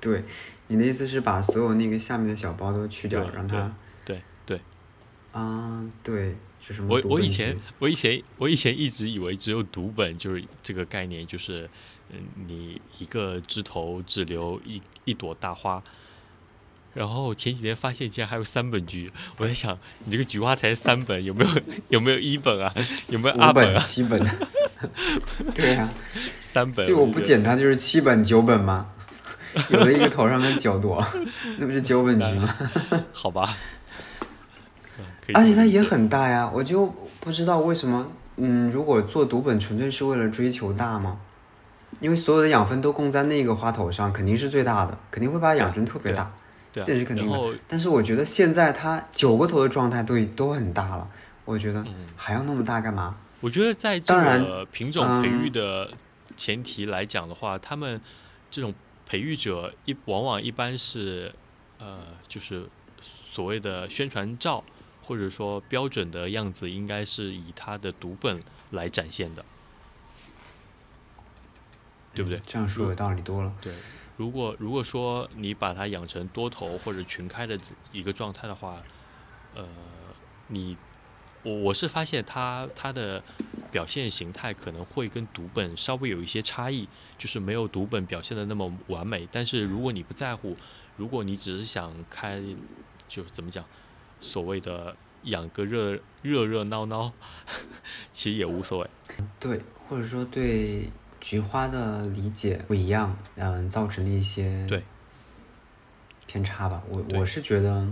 [0.00, 0.24] 对，
[0.68, 3.70] 你的意思是把所有那个下面的小包都去掉，让它
[4.04, 4.60] 对对，
[5.32, 11.68] 啊、对，是什么我我以前我以前我以前一直以为只有读本就是这个概念，就是
[12.10, 15.82] 嗯你一个枝头只留一一朵大花。
[16.92, 21.50] 然后前几天发现竟然还有三本菊，我在想你这个菊花才三本，有没有
[21.88, 22.74] 有没有一本啊？
[23.06, 23.78] 有没有二本、啊？
[23.78, 24.20] 七本。
[25.54, 25.88] 对呀、
[26.40, 26.84] 三本？
[26.84, 28.90] 所以我不觉得剪它就是七本、九本吗？
[29.70, 31.04] 有的一个头上面九朵，
[31.58, 32.54] 那不是九本菊吗？
[33.12, 33.56] 好吧。
[35.32, 41.20] 而且它也很大呀，我就不知道为什么，嗯，如果做独本纯粹是为了追求大吗？
[42.00, 46.32] 因为所有的养分都供在那个花头上，肯定是最大的，肯定会把它养成特别大，
[46.72, 47.38] 这是肯定的。
[47.68, 51.08] 但是我觉得现在它九个头的状态都都很大了，
[51.44, 51.84] 我觉得
[52.16, 53.16] 还要那么大干嘛？
[53.40, 55.90] 我觉得在这个品种培育的
[56.36, 58.00] 前提来讲的话，他们
[58.50, 58.74] 这种
[59.10, 61.34] 培育者一往往一般是
[61.78, 62.68] 呃，就是
[63.28, 64.62] 所谓的宣传照。
[65.02, 69.44] 或者说标准的样子应该是以它的读本来展现的，
[72.14, 72.38] 对不对？
[72.46, 73.52] 这样说有道理多了。
[73.60, 73.74] 对，
[74.16, 77.58] 如果如果说你把它养成多头或者群开的
[77.90, 78.80] 一个状态的话，
[79.56, 79.66] 呃，
[80.46, 80.76] 你
[81.42, 83.20] 我我是发现它它的
[83.72, 86.88] 表现形态可能会跟读本稍微有一些差异，
[87.20, 89.28] 就是没有读本表现的那么完美。
[89.30, 90.56] 但是如果你不在乎，
[90.96, 92.40] 如果你只是想开，
[93.06, 93.62] 就怎么讲？
[94.22, 97.12] 所谓的养个热热热闹闹，
[98.12, 98.90] 其实也无所谓。
[99.38, 104.82] 对，或者说对菊花的理解不一样，嗯，造成了一些对
[106.26, 106.82] 偏差吧。
[106.88, 107.86] 我我是觉得，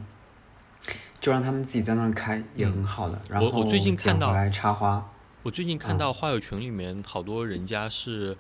[1.20, 3.20] 就让他们自己在那儿开也很好的。
[3.28, 5.10] 然后我最近看到来插花，
[5.42, 8.36] 我最近看到花友群里面好多人家是，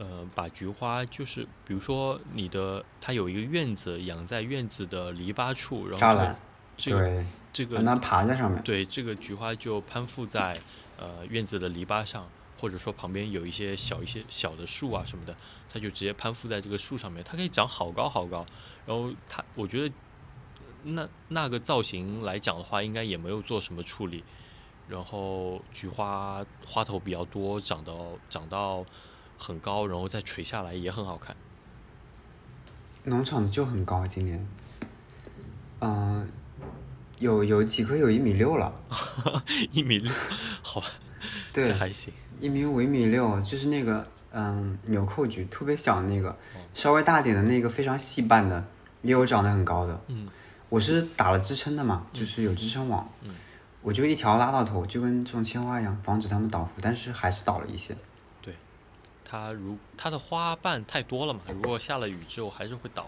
[0.00, 6.34] 呃，把菊花就是比如说你的它有一个院子，养在院子的篱笆处，然后。
[6.82, 8.62] 对，这个让它爬在上面。
[8.62, 10.58] 对，这个菊花就攀附在
[10.98, 12.26] 呃院子的篱笆上，
[12.58, 15.36] 或者说旁边有一些小一些小的树啊什么的，
[15.70, 18.46] 它就直接攀附在这个树上面，它可以长好高好高。
[18.86, 19.94] 然后它，我觉得
[20.84, 24.24] 那那个造型来讲的话，应该也没有做什么处理。
[24.88, 28.82] 然后菊花花头比较多，长到长到
[29.40, 31.34] 很高，然后再垂下来也很好看。
[33.04, 34.46] 农场就很高，今年，
[35.80, 36.28] 嗯。
[37.18, 38.72] 有有几棵有一米六了，
[39.72, 40.10] 一米六，
[40.62, 40.86] 好吧，
[41.52, 42.10] 对，这还行。
[42.40, 46.34] 一米五、一米六，就是那个嗯纽扣菊，特别小的那个，
[46.72, 48.64] 稍微大点的那个非常细瓣的，
[49.02, 50.00] 也有长得很高的。
[50.06, 50.30] 嗯，
[50.70, 53.34] 我是打了支撑的嘛，就是有支撑网，嗯，
[53.82, 57.94] 我就一条拉到头，就跟这种牵花一样，防止它们倒伏，但是还是倒了一些。
[59.30, 63.06] 对，它如它的花瓣太多了嘛，如果下了雨之后还是会倒。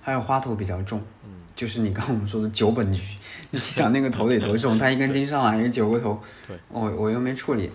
[0.00, 3.02] 还有花头比较重，嗯，就是你刚我们说的九本菊，
[3.50, 4.78] 你想那个头得多重？
[4.78, 7.70] 它一根筋上来有九个头，对，我我又没处理，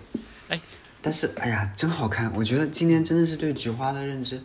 [0.48, 0.60] 哎，
[1.00, 2.32] 但是哎呀，真好看！
[2.34, 4.42] 我觉得今年真的是对菊花的认知，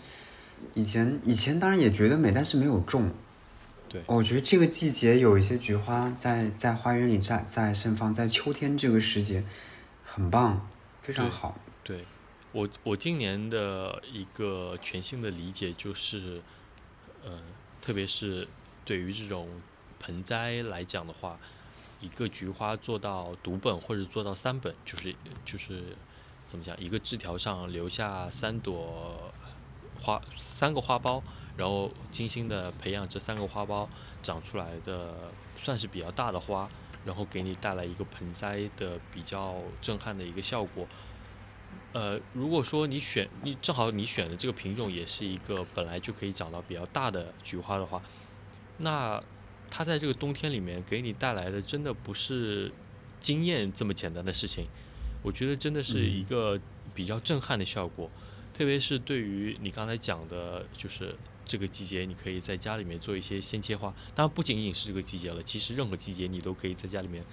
[0.76, 3.10] 以前以前当然也觉得美，但是没有种。
[3.88, 9.44] 对，我觉得这个季节有一些菊花在在花园里在在盛放，在秋天这个时节，
[10.06, 10.68] 很棒，
[11.02, 11.58] 非常好。
[12.52, 16.42] 我我今年的一个全新的理解就是，
[17.24, 17.40] 呃。
[17.82, 18.46] 特别是
[18.84, 19.48] 对于这种
[20.02, 21.40] 盆栽来讲的话，
[22.02, 25.96] 一个菊花做到独本或者做到三本，就是就是
[26.46, 29.32] 怎么讲，一个枝条上留下三朵
[30.02, 31.22] 花，三个花苞，
[31.56, 33.88] 然后精心的培养这三个花苞
[34.22, 36.70] 长出来的，算是比较大的花，
[37.06, 40.86] 然后给你带来一个盆栽的比较震撼的一个效果。
[41.92, 48.02] 呃，如果说你选你正好你选的这个品种也是一个本来就可以长到比较大的菊花的话，
[48.78, 49.20] 那
[49.72, 52.72] 它在这个冬天里面给你带来的真的不是
[53.20, 54.68] 惊艳这么简单的事情，
[55.24, 56.60] 我觉得真的是一个
[56.94, 58.10] 比较震撼的效果，
[58.54, 67.26] 特别是对于你刚才讲的，就是这个季节你可以在家里面做一些鲜切花，当然不仅仅是这个季节了，其实任何季节你都可以在家里面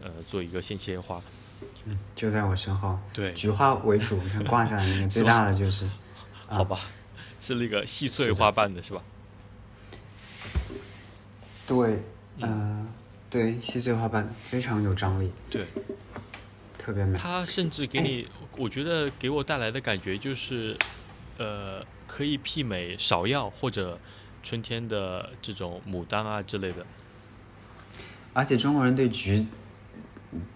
[0.00, 1.20] 呃做一个鲜切花。
[1.84, 2.98] 嗯，就在我身后。
[3.12, 5.88] 对，菊花为主，你看挂下来那个 最大的就是，
[6.46, 6.80] 好吧，
[7.40, 9.02] 是那个细碎花瓣的是吧？
[11.66, 12.02] 对，
[12.38, 12.88] 嗯，
[13.30, 15.66] 对，细碎花瓣非常有张力，对，
[16.78, 17.18] 特别美。
[17.18, 20.76] 它甚至给你，我觉得给我带来的感觉就是，
[21.38, 23.98] 呃，可以媲美芍药或者
[24.42, 26.86] 春天的这种牡丹啊之类的。
[28.32, 29.46] 而且中国人对菊。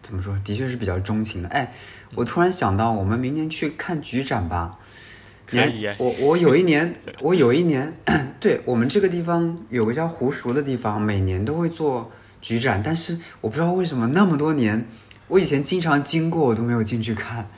[0.03, 0.37] 怎么说？
[0.45, 1.49] 的确是比较钟情的。
[1.49, 1.73] 哎，
[2.15, 4.79] 我突然想到，我们明年去看菊展吧。
[5.47, 5.87] 可以。
[5.99, 7.93] 我我有一年，我有一年，
[8.39, 14.87] 对我们这个地方有个叫湖熟的地方，每年都会做菊展，但是我不知道为什么那么多年，
[15.29, 17.49] 我以前经常经过，我都没有进去看。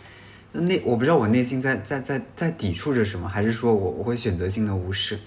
[0.53, 5.19] 那我不知道我内心在在在在抵触着什么，还是说我我会选择性的无视？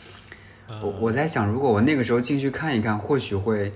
[0.82, 3.74] 我我在想，如果我那个时候进去看一看，或许会。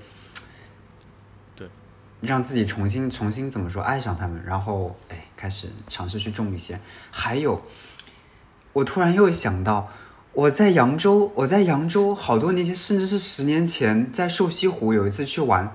[2.22, 6.80] 让自己重新重新怎么说爱上他们，然后哎开始尝试去种一些。
[7.12, 7.62] 还有，
[8.74, 9.90] 我突然又想到，
[10.34, 15.72] 我在扬州，我在扬州好多年前，甚至是十年前，在瘦西湖有一次去玩，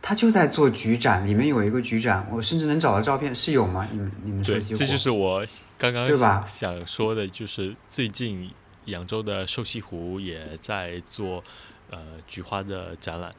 [0.00, 3.86] 他就在做菊展，里面有一个菊展，我甚至能找到照片，是有吗？
[3.90, 4.78] 你们你们瘦，西湖？
[4.78, 5.44] 这就是我
[5.76, 8.50] 刚刚对吧想说的，就是最近
[8.84, 11.42] 扬州的瘦西湖也在做
[11.90, 11.98] 呃
[12.28, 13.34] 菊花的展览，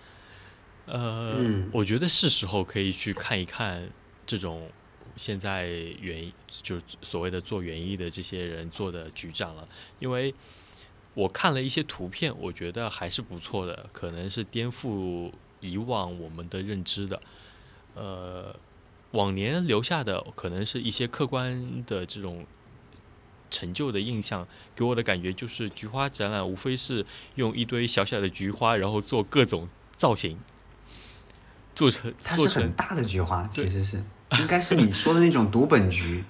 [0.87, 3.87] 呃，我觉得是时候可以去看一看
[4.25, 4.69] 这种
[5.15, 6.31] 现在园
[6.63, 9.67] 就所谓的做园艺的这些人做的菊展了，
[9.99, 10.33] 因为
[11.13, 17.21] 我看了一些图片，我觉得还是不错的，可能是颠覆以往我们的认知的，
[17.93, 18.55] 呃。
[19.11, 22.45] 往年留下的可能是一些客观的这种
[23.49, 30.37] 陈旧的印象，给我的感觉就是菊花展览无非是用一堆小小的菊花，然后做各种造型，
[31.77, 34.01] 做成它是很大的菊花，其实是
[34.39, 36.23] 应该是你说的那种独本菊，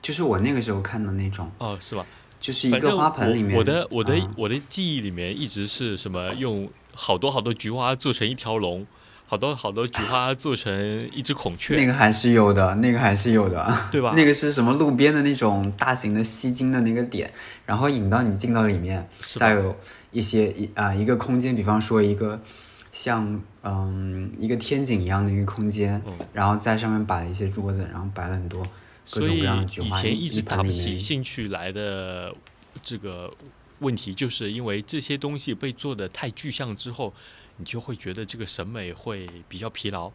[0.00, 2.06] 就是我那个时候看的那种，哦，是吧？
[2.40, 3.54] 就是一个花盆里面。
[3.54, 8.86] 我我的我的、啊我的记忆里面一直是什么用好多好多菊花做成一条龙，
[9.26, 17.32] 好多好多菊花 做成一只孔雀，那个还是有的，那个还是有的，对吧 那个是什么路边的那种大型的吸睛的那个点，
[17.66, 19.76] 然后引到你进到里面，再有
[20.12, 22.40] 一些一啊、一个空间，比方说一个
[22.92, 28.68] 像嗯一个天井一样的一个空间，嗯然后在上面摆了一些桌子，然后摆了很多各
[29.20, 32.34] 所以种各样的菊以花，前一直打不起兴趣来的
[32.82, 33.32] 这个
[33.78, 37.12] 问题，就是因为这些东西被做的太具象之后，
[37.56, 40.12] 你就会觉得这个审美会比较疲劳，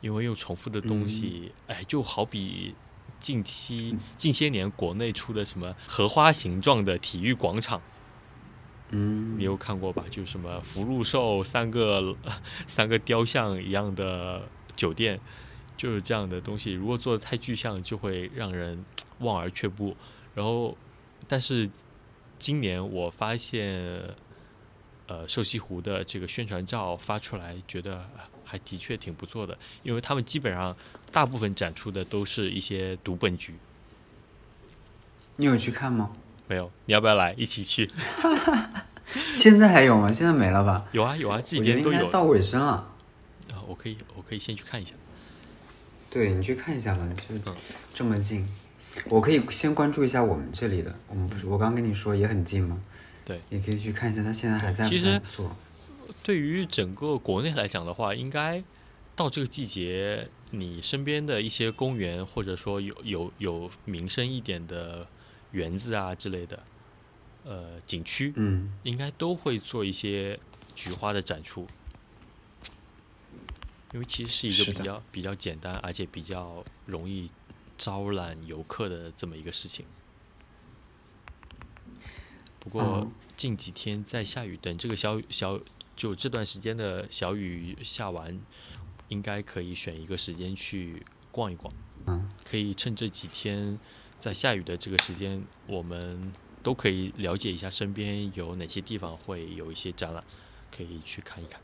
[0.00, 2.74] 因为又重复的东西，嗯哎，就好比
[3.20, 7.80] 近期近些年国内出的什么荷花形状的体育广场。
[8.90, 10.04] 嗯你有看过吧？
[10.10, 12.16] 就什么福禄寿三个
[12.66, 14.42] 三个雕像一样的
[14.74, 15.20] 酒店，
[15.76, 16.72] 就是这样的东西。
[16.72, 18.84] 如果做的太具象，就会让人
[19.20, 19.96] 望而却步。
[20.34, 20.76] 然后，
[21.28, 21.68] 但是
[22.38, 24.02] 今年我发现，
[25.06, 30.76] 呃，瘦西湖的这个宣传照发出来，觉得呃还的确挺不错的，因为他们基本上
[31.12, 33.54] 大部分展出的都是一些独本局。
[35.36, 36.10] 你有去看吗？
[36.50, 37.88] 没有，你要不要来一起去？
[39.30, 40.10] 现在还有吗？
[40.10, 40.84] 现在没了吧？
[40.90, 41.98] 有啊有啊，这几年都有。
[42.00, 42.72] 应该到尾声了。
[43.52, 44.92] 啊，我可以我可以先去看一下。
[46.10, 47.54] 对你去看一下吧，就嗯
[47.94, 48.44] 这么近，
[49.04, 50.92] 我可以先关注一下我们这里的。
[51.06, 52.80] 我们不是我刚跟你说也很近吗？
[53.24, 55.54] 对，也可以去看一下，他现在还在不其实在做？
[56.24, 58.60] 对于整个国内来讲的话，应该
[59.14, 65.06] 到这个季节，你身边的一些公园，或者说有有有名声一点的
[65.52, 66.62] 园子啊之类的，
[67.44, 70.38] 呃，景区，嗯，应该都会做一些
[70.74, 71.66] 菊花的展出。
[73.92, 77.28] 因为其实是一个比较比较简单，而且比较容易
[77.76, 79.84] 招揽游客的这么一个事情。
[82.60, 85.58] 不过嗯近几天在下雨，等这个小小
[85.96, 88.38] 就这段时间的小雨下完，
[89.08, 91.72] 应该可以选一个时间去逛一逛。
[92.06, 93.76] 嗯，可以趁这几天
[94.20, 100.22] 在下雨的这个时间，我们都可以了解一下身边有哪些地方会有一些展览，
[100.70, 101.60] 可以去看一看。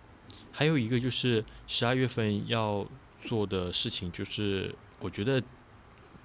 [0.50, 2.86] 还有一个就是十二月份要
[3.20, 5.42] 做的事情，就是我觉得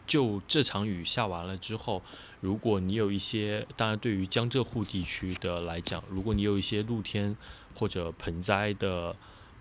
[0.07, 2.01] 就这场雨下完了之后，
[2.39, 7.35] 如果你有一些，当然对于江浙沪地区的来讲，如果你有一些露天
[7.75, 9.15] 或者盆栽的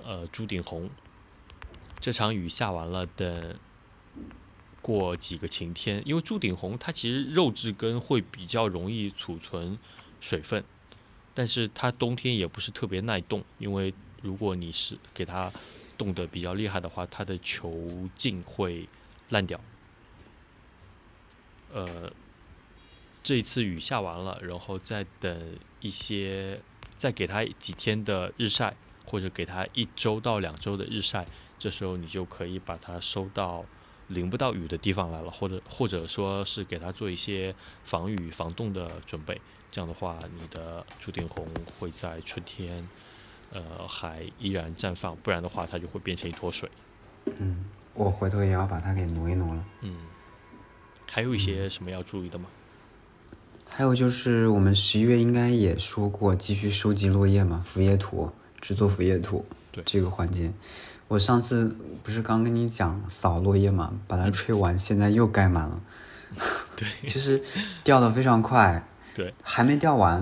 [0.05, 0.89] 呃朱顶红，
[1.99, 3.57] 这场雨下完了，等
[4.83, 9.79] 过几个晴天，因为朱顶红它其实肉质根会比较容易储存
[10.21, 10.65] 水分，
[11.35, 15.53] 但是它冬天也不是特别耐冻，因为如果你是给它
[15.97, 18.89] 冻得比较厉害的话，它的球茎会
[19.29, 19.61] 烂掉。
[21.73, 22.11] 呃，
[23.23, 26.61] 这一次雨下完了，然后再等一些，
[26.97, 28.75] 再给它几天的日晒，
[29.05, 31.27] 或者给它一周到两周的日晒，
[31.59, 33.65] 这时候你就可以把它收到
[34.11, 39.41] 淋不到雨的地方来了，或者或者说是给它做一些防雨防冻的准备。
[39.73, 41.47] 这样的话，你的朱顶红
[41.79, 42.87] 会在春天，
[43.53, 46.69] 呃，还依然绽放，不然的话，它就会变成一坨水。
[47.39, 49.65] 嗯，我回头也要把它给挪一挪了。
[49.83, 49.97] 嗯，
[51.07, 52.47] 还有一些什么要注意的吗？
[53.69, 60.53] 还有就是我们十一月应该也说过，继续收集落叶嘛，腐叶土，制作腐叶土，对这个环节。
[61.11, 65.81] 我上次不是刚跟你讲扫落叶嘛，把它吹完，现在又盖满了。
[66.77, 67.43] 对，其实
[67.83, 68.81] 掉的非常快，
[69.13, 70.21] 对，还没掉完，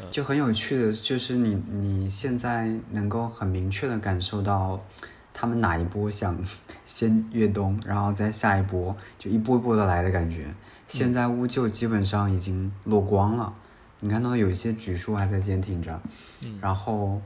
[0.00, 0.06] 嗯。
[0.10, 4.84] 就很有趣的，就是你你现在能够很明确的感受到，
[5.32, 6.36] 他们哪一波想
[6.84, 10.52] 先越冬，然后再下一波，就一波一波的来的感觉。
[10.88, 13.54] 现在乌桕基本上已经落光了，
[14.00, 16.00] 你看到有一些榉树还在坚挺着，
[16.42, 16.58] 嗯。
[16.60, 17.22] 然后，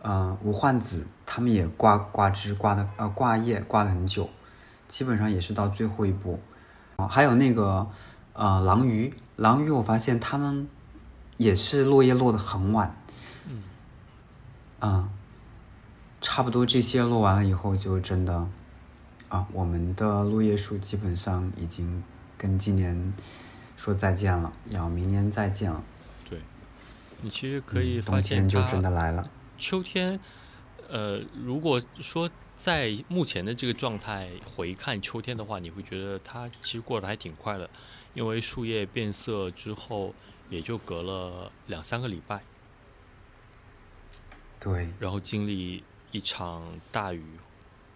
[0.00, 4.30] 呃，无患子他们也挂挂枝挂的呃挂叶挂了很久，
[4.86, 6.40] 基本上也是到最后一步。
[6.96, 7.86] 啊，还有那个
[8.32, 10.68] 呃狼鱼，狼鱼我发现他们
[11.36, 12.96] 也是落叶落的很晚，
[13.48, 13.62] 嗯
[14.80, 15.08] 嗯，
[16.20, 18.48] 差不多这些落完了以后，就真的
[19.28, 22.02] 啊，我们的落叶树基本上已经
[22.36, 23.12] 跟今年
[23.76, 25.82] 说再见了，要明年再见了。
[26.28, 26.40] 对，
[27.20, 29.30] 你其实可以嗯发现冬天就真的来了。
[29.58, 30.18] 秋天，
[30.88, 37.68] 呃，如果说在目前的这个状态回看秋天的话，你会觉得它其实过得还挺快的，
[38.14, 40.14] 因为树叶变色之后
[40.50, 42.42] 也就隔了两三个礼拜，
[44.58, 47.22] 对，然后经历一场大雨，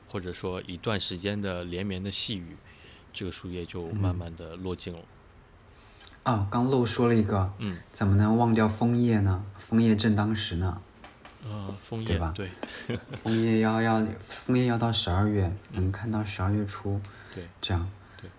[0.08, 2.56] 或者说一段时间的连绵的细雨，
[3.12, 5.00] 这个树叶就慢嗯慢的落尽了。
[6.24, 9.44] 啊，刚漏说了一个，嗯，怎么能忘掉枫叶呢？
[9.58, 10.80] 枫叶正当时呢，
[11.44, 12.48] 呃，枫对吧对
[13.16, 17.00] 枫叶要要枫叶要到十二月，能看到十二月初，
[17.34, 17.90] 对，这样，
[18.20, 18.30] 对，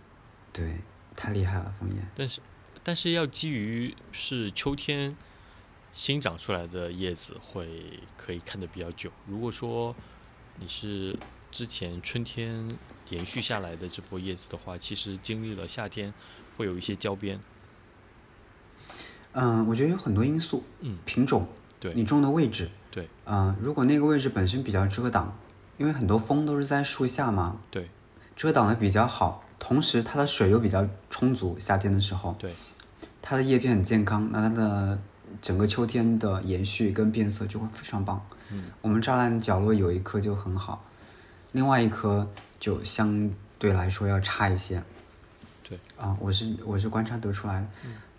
[0.54, 0.78] 对，
[1.16, 1.96] 太厉害了，枫叶。
[2.16, 2.40] 但是
[2.82, 5.16] 但是要基于是秋天
[5.94, 9.12] 新长出来的叶子会可以看得比较久。
[9.28, 9.96] 如果说
[10.58, 11.18] 你是
[11.52, 12.76] 之前春天
[13.10, 16.14] 延续下来的这波叶子的话，其实经历了夏天
[16.58, 17.40] 会有一些焦边。
[19.34, 21.48] 嗯，我觉得有很多因素，嗯，品种，
[21.80, 25.36] 对你种的位置，对嗯，如果那个位置本身比较遮挡，
[25.80, 27.90] 因为很多风都是在树下嘛，对
[28.36, 32.54] 遮挡的比较好，同时它的水又比较充足，夏天的时候，对
[33.20, 35.00] 它的叶片很健康，那它的
[35.42, 38.24] 整个秋天的延续跟变色就会非常棒。
[38.52, 40.86] 嗯，我们栅栏角落有一棵就很好，
[41.54, 42.30] 另外一棵
[42.60, 44.84] 就相对来说要差一些。
[45.68, 47.68] 对啊，我是我是观察得出来的，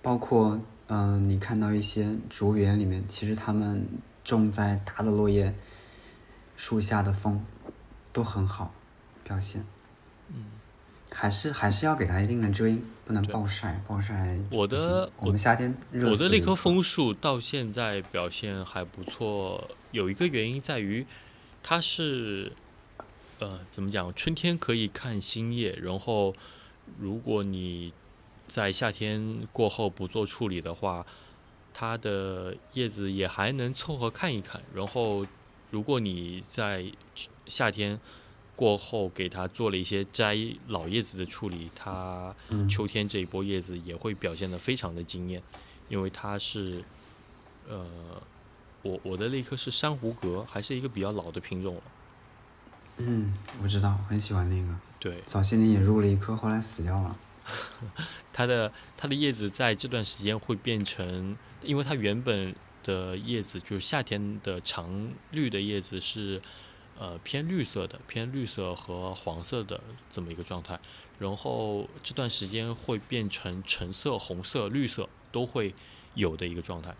[0.03, 0.59] 包括
[0.89, 3.87] 嗯、你看到一些植物园里面，其实它们
[4.25, 5.55] 种在大的落叶
[6.57, 7.45] 树下的风
[8.13, 8.75] 都很好
[9.23, 9.65] 表现。
[10.29, 10.47] 嗯，
[11.13, 21.07] 还是还是要给它一定的遮阴，不能暴晒，暴晒我的我们夏天热我的那棵枫树到现在表现还不错，有一个原因在于
[21.63, 22.53] 它是
[23.39, 26.35] 呃怎么讲，春天可以看新叶，然后
[26.99, 27.93] 如果你
[28.49, 31.07] 在夏天过后不做处理的话，
[31.75, 34.63] 它的叶子也还能凑合看一看。
[34.73, 35.27] 然后
[35.71, 36.87] 如果你在
[37.47, 38.01] 夏天
[38.57, 45.43] 过后给它做了一些摘老叶子的处理，它嗯秋天这一波叶子也会表现得非常的惊艳，
[45.89, 46.83] 因为它是，
[47.69, 47.85] 呃，
[48.83, 51.83] 我我的那棵是珊瑚阁，还是一个比较老的品种了。
[52.99, 54.79] 嗯，我知道，很喜欢那个。
[55.01, 57.17] 对，早些年也入了一颗，后来死掉了。
[58.33, 66.41] 它的它的叶子在这段时间会变成，因为它原本的叶子就是夏天的常绿的叶子是，
[66.99, 69.81] 呃偏绿色的，偏绿色和黄色的
[70.13, 70.79] 这么一个状态，
[71.19, 75.75] 然后这段时间会变成橙色、红色、绿色都会
[76.15, 76.95] 有的一个状态。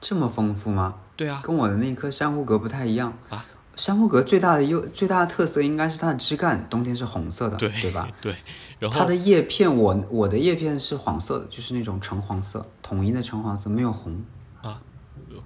[0.00, 1.00] 这么丰富吗？
[1.16, 3.46] 对啊，跟我的那颗珊瑚阁不太一样啊。
[3.74, 8.06] 珊瑚阁最大的优最大的特色应该是它的枝干，冬天是红色的，对吧？？
[8.20, 8.36] 对，
[8.82, 14.24] 然后它的叶片，我我的叶片是黄色的，就是那种橙黄色，统一的橙黄色，没有红，
[14.60, 14.82] 啊，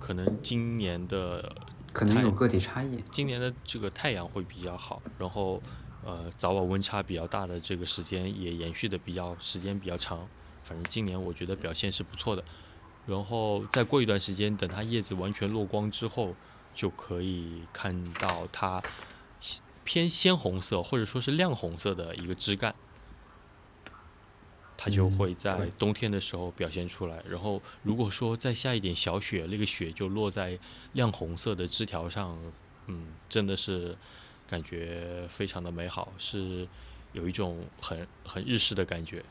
[0.01, 1.55] 可能今年的
[1.93, 3.05] 可能有个体差异。
[3.13, 5.63] 今年的这个太阳会比较好，然后
[6.03, 10.27] 呃早晚温差比较大的这个时间也延续的比较时间比较长，
[10.63, 12.43] 反正今年我觉得表现是不错的。
[13.05, 16.35] 然后再过一段时间，等它叶子完全落光之后，
[16.75, 18.83] 就可以看到它
[19.41, 22.75] 鲜偏鲜红色或者说是亮红色的一个枝干，
[24.77, 27.23] 它就嗯会在冬天的时候表现出来。
[27.29, 30.59] 然后如果说再下一点小雪，那个雪就落在
[30.93, 32.39] 亮红色的枝条上，
[32.87, 33.97] 嗯，真的是
[34.49, 36.69] 感觉非常的美好，是
[37.13, 39.25] 有一种很很日式的感觉。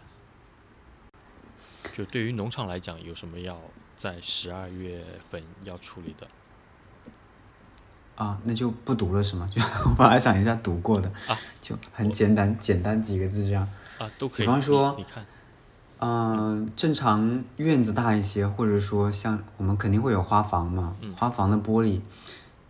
[1.96, 3.62] 就对于农场来讲，有什么要
[3.96, 6.28] 在十二月份要处理的
[8.16, 9.48] 啊，那就不读了是吗？
[9.54, 13.68] 就我本来想一下读过的，啊就很简单，简单几个字这样。
[14.00, 14.10] 啊？
[14.20, 14.46] 都可以。
[14.46, 15.26] 比方说你你看，
[16.00, 21.14] 嗯、正常院子大一些，或者说像我们肯定会有花房嘛，嗯。
[21.16, 22.02] 花房的玻璃，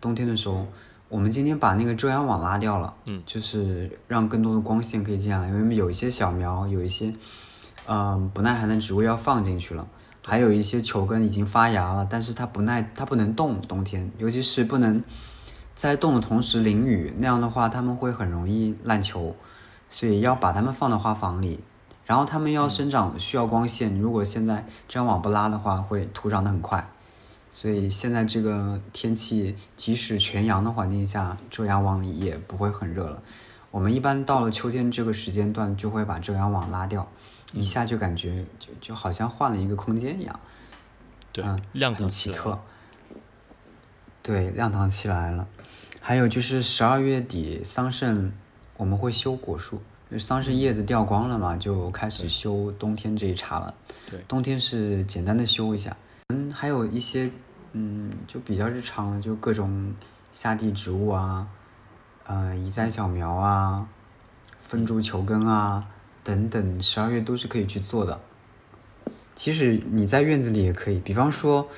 [0.00, 0.66] 冬天的时候，
[1.08, 3.22] 我们今天把那个遮阳网拉掉了，嗯。
[3.26, 7.12] 就是让更多的光线可以进来，因为有一些小苗，有一些
[7.88, 9.86] 嗯、不耐寒的植物要放进去了，
[10.24, 15.00] 还有一些球根已经发芽了，但是它不耐，它不能动，冬天，尤其是不能
[15.76, 19.36] 在动的同时淋雨，那样的话它们会很容易烂球，
[19.88, 21.60] 所以要把它们放到花房里，
[22.06, 26.88] 然后它们要生长需要光线，如果现在遮阳网不拉的话，会徒长得很快。
[27.50, 33.22] 所以现在这个天气，即使全阳的环境下，遮阳网也不会很热了。
[33.70, 37.08] 我们一般到了秋天这个时间段，就会把遮阳网拉掉，
[37.52, 40.40] 一下就感觉就就好像换了一个空间一样。
[41.32, 42.58] 对嗯，亮很奇特。
[44.22, 45.46] 对，亮堂起来了。
[46.00, 48.30] 还有就是十二月底桑葚，
[48.76, 49.82] 我们会修果树，就
[50.18, 53.74] 桑葚叶子掉光了嘛，就开始修冬天这一茬了。
[54.08, 55.96] 对冬天是简单的修一下。
[56.28, 57.28] 嗯，还有一些
[57.72, 59.92] 嗯，就比较日常的，就各种
[60.30, 61.48] 下地植物啊，
[62.24, 63.88] 呃，移栽小苗啊，
[64.68, 65.84] 分株球根啊
[66.22, 68.20] 等等，十二月都是可以去做的。
[69.34, 71.68] 其实你在院子里也可以，比方说，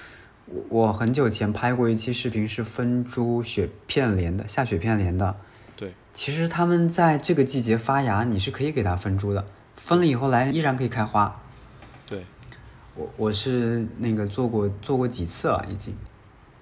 [0.47, 5.35] 我我很久前拍过一期视频，是分株雪片莲的，下雪片莲的。
[5.79, 11.41] 对，其实它们在这个季节发芽，你是可以给它分株的，分了以后来依然可以开花。
[12.05, 12.27] 对。
[12.97, 15.97] 我我是那个做过做过几次了，已经。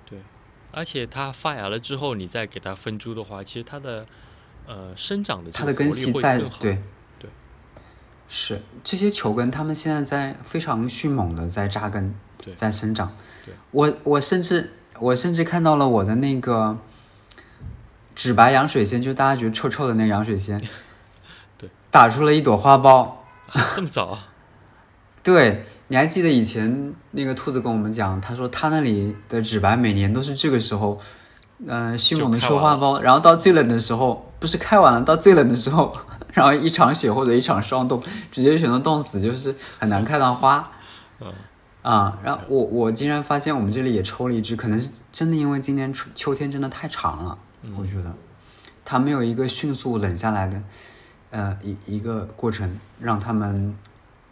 [0.05, 0.19] 对，
[0.71, 4.07] 而且它发芽了之后，你再给它分株的话，其实它的
[4.67, 6.83] 呃生长的它的根系在对。
[7.19, 7.31] 对。
[8.29, 12.14] 是这些球根，它们现在在非常迅猛的在扎根，
[12.55, 13.17] 在生长。
[13.45, 16.77] 对我我甚至我甚至看到了我的那个
[18.17, 20.61] 纸白洋水仙，就是大家觉得臭臭的那个洋水仙，
[21.57, 23.11] 对，打出了一朵花苞。
[23.77, 24.27] 这么早啊？
[25.23, 30.99] 对，你还记得以前那个兔子跟我们讲，他说他那里的纸白每年都是这个时候，
[31.67, 35.95] 嗯、迅猛的就开完收花苞，然后到最冷的时候，不是开完了，到最冷的时候，
[36.33, 38.03] 然后一场雪或者一场霜冻，
[38.33, 40.71] 直接全都冻死，就是很难看到花。
[41.21, 41.33] 嗯，
[41.83, 47.39] 啊，然后我我竟然发现我们这里也抽了一只，可能是真的因为今年秋秋天真的太长了，
[47.77, 48.14] 我觉得
[48.85, 50.62] 它没有一个迅速冷下来的，
[51.31, 53.77] 呃一一个过程，让它们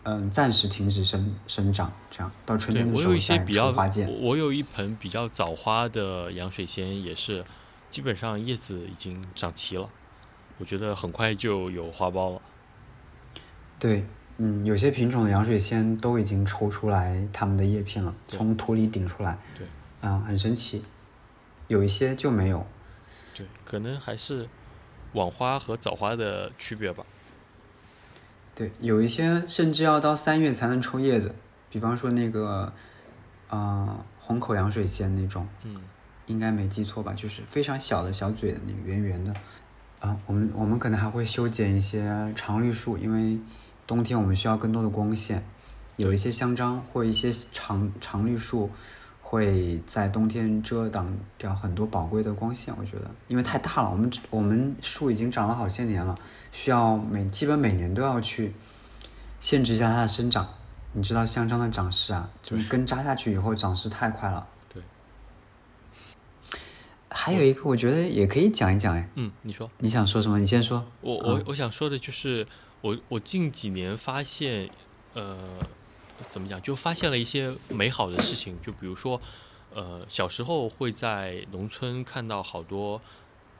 [0.06, 4.06] 嗯、暂时停止生生长，这样到春天的时候我有一些再比较，抽花剑。
[4.06, 7.42] 我我有一盆比较早花的洋水仙，也是
[7.90, 9.88] 基本上叶子已经长齐了，
[10.58, 12.42] 我觉得很快就有花苞了。
[13.78, 14.06] 对，
[14.36, 19.66] 嗯，有些品种的洋水仙都已经抽出来它们的叶片了，从土里顶出来，对，
[20.06, 20.84] 啊、很神奇。
[21.68, 22.66] 有一些就没有，
[23.36, 24.48] 对，可能还是
[25.12, 27.04] 网花和早花的区别吧。
[28.54, 31.34] 对，有一些甚至要到三月才能抽叶子，
[31.68, 32.72] 比方说那个，
[33.48, 35.80] 呃，红口洋水仙那种，嗯，
[36.26, 37.12] 应该没记错吧？
[37.12, 39.34] 就是非常小的小嘴的那个圆圆的，
[39.98, 43.40] 啊、我们我们可能还会修剪一些常绿树，因为
[43.88, 45.44] 冬天我们需要更多的光线，
[45.96, 48.70] 有一些香樟或一些常常绿树
[49.34, 56.16] 会在冬天遮挡掉很多宝贵的光线，我觉得，因为太大了，我们我们树已经长了好些年了，
[56.52, 58.54] 需要每基本每年都要去
[59.40, 60.48] 限制一下它的生长。
[60.92, 64.46] 你知道香樟的长势啊，就是根扎下去以后长势太快了。
[64.72, 64.80] 对。
[67.10, 69.68] 还有一个，我觉得也可以讲一讲，哎，嗯，你说。
[69.78, 70.38] 你想说什么？
[70.38, 70.86] 你先说。
[71.00, 72.46] 我我我想说的就是，
[72.80, 74.70] 我我近几年发现，
[75.14, 75.36] 呃，
[76.30, 79.20] 怎么讲，就发现了一些美好的事情，就比如说，
[79.74, 83.00] 呃，小时候会在农村看到好多，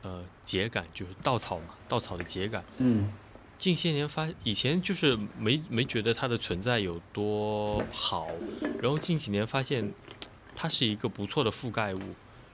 [0.03, 2.63] 呃，秸秆，就是稻草嘛，稻草的秸秆。
[2.79, 3.13] 嗯
[3.57, 8.29] 近些年发，以前就是没没觉得它的存在有多好，
[8.83, 9.95] 然后近几年发现，
[10.57, 12.01] 它是一个不错的覆盖物。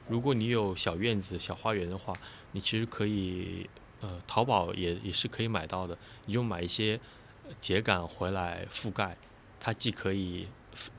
[0.09, 2.12] 如果你有小院子、小花园的话，
[2.53, 3.68] 你其实可以，
[4.01, 5.96] 呃，淘宝也也是可以买到的。
[6.26, 7.01] 你就买一些
[7.48, 9.16] 呃秸秆回来覆盖，
[9.61, 10.49] 它既可以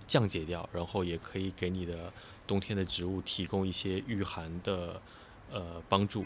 [0.07, 2.14] 降解掉，然后也可以给你的
[2.45, 5.01] 冬天的植物提供一些御寒的
[5.51, 6.26] 呃帮助，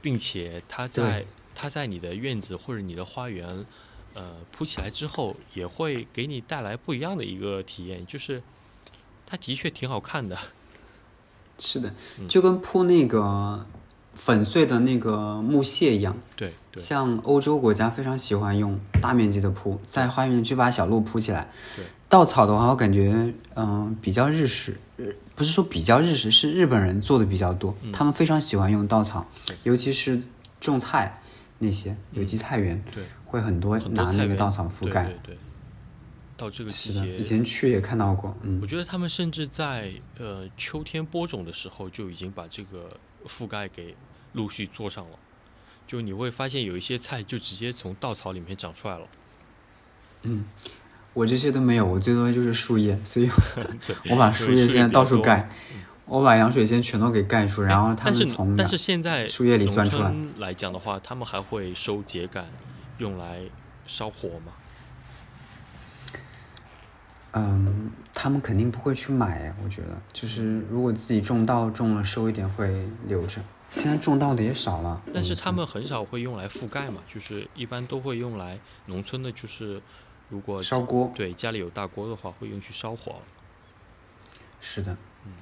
[0.00, 3.66] 并且它在它在你的院子或者你的花园，
[4.14, 8.42] 呃铺起来之后，也会给你带来不一样的一个体验，就是
[9.26, 10.38] 它的确挺好看的。
[11.58, 13.66] 是的，嗯就跟铺那个
[14.18, 16.14] 粉碎的那个木屑一样。
[16.36, 21.50] 对对像欧洲国家非常喜欢用大面积的铺，在花园里去把小路铺起来。
[21.76, 29.26] 对稻草的话，我感觉嗯、比较日式，日不是说比较日式，是日本人做的比较多，他们非常喜欢用稻草
[29.62, 30.22] 尤其是
[30.58, 31.20] 种菜
[31.58, 35.04] 那些有机菜园，对，会很多拿那个稻草覆盖。
[35.04, 35.38] 对对对，
[36.36, 42.96] 到这个季是的，节，以前去也看到过，嗯我，觉得他们甚至在呃秋天播种的时候就已经把这个
[43.26, 43.94] 覆盖给
[44.34, 45.18] 陆续做上了。
[45.86, 49.06] 就你会发现有一些菜就直接从稻草里面长出来了。
[50.22, 50.44] 嗯
[51.14, 53.28] 我这些都没有，我最多就是树叶，所以
[53.86, 54.88] 对， 我把树叶现在。
[54.88, 55.48] 到处盖，
[56.04, 60.14] 我把羊水仙全都给盖住，然后它是们从但是现在树叶里钻出来。
[60.36, 62.44] 来讲的话，他们还会收秸秆
[62.98, 63.40] 用来
[63.86, 64.52] 烧火嘛？
[67.32, 73.40] 嗯，他们肯定不会去买，我觉得就是如果自己种稻种了收一点会留着。
[73.70, 79.78] 现在种稻的也少了，但是他们很少会用来覆盖嘛，就是一般都会用来农村的，就是
[80.30, 83.16] 如果烧锅，对家里有大锅的话，会用去烧火。
[84.58, 85.32] 是的，嗯，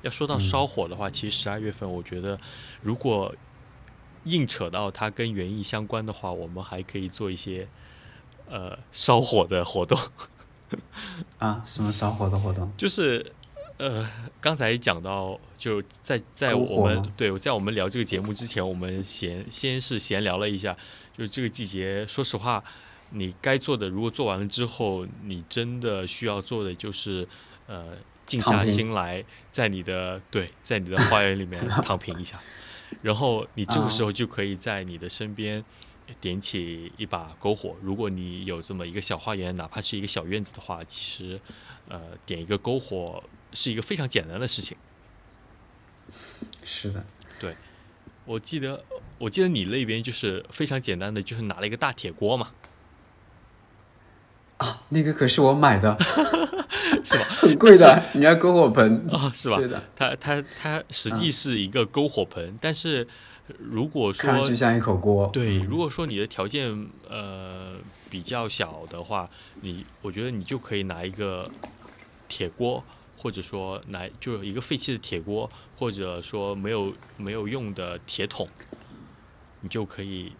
[0.00, 2.40] 要说到烧火的话，其实十二月份，我觉得
[2.80, 3.34] 如果
[4.24, 7.68] 硬扯到它跟园艺相关的话，我们还可以做一些
[8.48, 9.98] 呃烧火的活动。
[11.38, 12.70] 啊，什么烧火的活动？
[12.76, 13.32] 就是，
[13.78, 14.08] 呃，
[14.40, 20.76] 刚才讲到，就在在我们对，在我们聊这个节目之前，我们闲先是闲聊了一下，
[21.16, 22.62] 就是这个季节，说实话，
[23.10, 27.26] 你该做的如果做完了之后，你真的需要做的就是，
[27.66, 27.96] 呃，
[28.26, 32.38] 静下心来，在你的对，在你的花园里面躺平一下，
[33.02, 35.64] 然后你这个时候就可以在你的身边。
[36.20, 41.40] 点起一把篝火，如果你有这么一个小花园，哪怕是一个小院子的话，其实，
[41.88, 44.76] 呃，点一个篝火是一个非常简单的事情。
[46.64, 47.04] 是的，
[47.38, 47.56] 对，
[48.24, 48.84] 我记得，
[49.18, 52.50] 我记得你那边就是非常简单的，就是拿了一个大铁锅嘛。
[54.56, 55.96] 啊，那个可是我买的，
[57.04, 57.24] 是吧？
[57.36, 59.56] 很贵的，你要篝火盆啊，是吧？
[59.56, 63.06] 对的，它它它实际是一个篝火盆，但是。
[63.58, 67.76] 如果说看上去像一口锅，对，如果说你的条件呃
[68.08, 69.28] 比较小的话，
[69.60, 71.50] 你我觉得你就可以拿一个
[72.28, 72.84] 铁锅，
[73.16, 78.48] 或者说拿就是一个废弃的铁锅，或者说没有没有用的铁桶，
[79.60, 80.32] 你就可以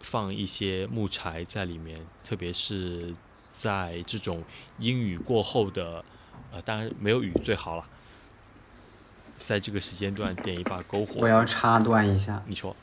[0.00, 3.14] 放一些木柴在里面，特别是
[3.52, 4.42] 在这种
[4.78, 6.04] 阴雨过后的，
[6.52, 7.88] 呃，当然没有雨最好了。
[9.44, 11.20] 在这个时间段点一把篝火。
[11.20, 12.74] 我要插断一下，你说，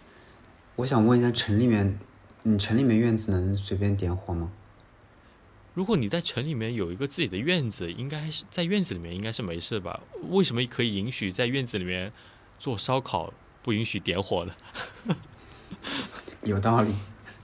[0.78, 2.00] 我想问一下，城里面，
[2.44, 4.52] 你城里面院子能随便点火吗？
[5.74, 10.00] 如果你在城里面有一个自己的院子，应该是在院子里面应该是没事吧？
[10.30, 12.12] 为什么可以允许在院子里面
[12.60, 13.34] 做烧烤，
[13.64, 14.54] 不允许点火呢？
[16.44, 16.94] 有道理。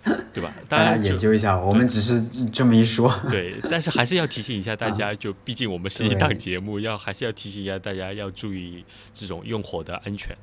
[0.33, 0.53] 对吧？
[0.69, 3.13] 大家研究一下，我们只是这么一说。
[3.29, 10.35] 对，但是还是要提醒一下大家，就毕竟我们是一档节目，要还是要提醒一下大家要注意这种用火的安全。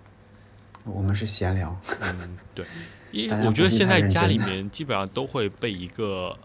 [0.84, 1.76] 我们是闲聊。
[2.00, 2.64] 嗯，对，
[3.12, 6.36] 因为我觉得现在家里面基本上都会备一个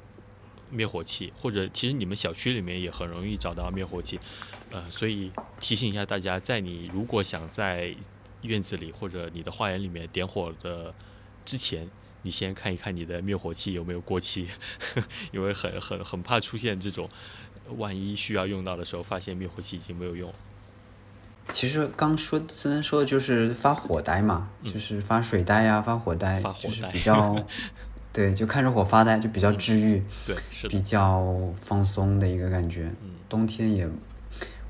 [0.69, 4.19] 灭火器，或者其实你们小区里面也很容易找到灭火器。
[4.71, 7.93] 呃，所以提醒一下大家，在你如果想在
[8.43, 10.93] 院子里或者你的花园里面点火的
[11.43, 11.89] 之前。
[12.21, 14.47] 你先看一看你的灭火器有没有过期，
[15.31, 17.09] 因为很很很怕出现这种，
[17.77, 20.33] 万一需要用到的时候，发现灭火器已经没有用。
[21.49, 27.35] 其实刚说森森说的就是发火呆嘛，就是发水呆呀，发火呆，就是比较，
[28.13, 31.25] 对，就看着火发呆，就比较治愈，对，是比较
[31.61, 32.91] 放松的一个感觉。
[33.27, 33.89] 冬天也，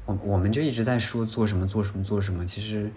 [0.06, 2.90] 我我们就一直在说做什么做什么做什么，其实，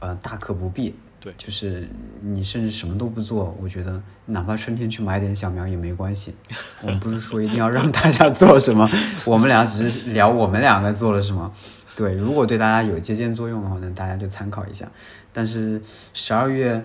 [0.00, 0.94] 呃，大可不必。
[1.26, 1.88] 对，就是
[2.20, 6.32] 你甚至什么都不做，我觉得哪怕春天去买点小苗也没关系。
[6.82, 8.88] 我们不是说一定要让大家做什么，
[9.26, 11.52] 我们俩只是聊我们两个做了什么。
[11.96, 14.88] 对，如果对大家有借鉴作用的话，那大家就参考一下。
[15.32, 15.82] 但是
[16.14, 16.84] 十二月，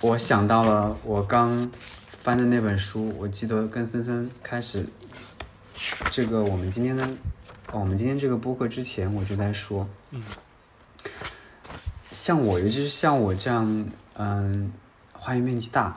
[0.00, 1.70] 我想到了我刚
[2.24, 4.84] 翻的那本书，我记得跟森森开始
[6.10, 7.08] 这个我们今天的
[7.70, 10.20] 我们今天这个播客之前，我就在说，嗯。
[12.18, 14.72] 像我，尤其是像我这样，嗯，
[15.12, 15.96] 花园面积大，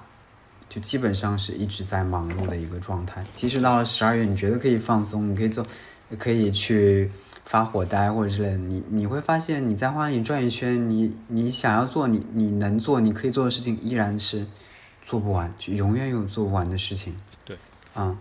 [0.69, 3.25] 就基本上是一直在忙碌的一个状态。
[3.33, 5.65] 即使到了十二月，你觉得可以放松，你可以做，
[6.19, 7.09] 可以去
[7.43, 14.45] 发火呆或者之类的，你你会发现你在花里转一圈，你你想要做，你你能做，你可以做的事情依然是
[15.01, 17.15] 做不完，就永远有做不完的事情。
[17.43, 17.57] 对，
[17.95, 18.15] 啊。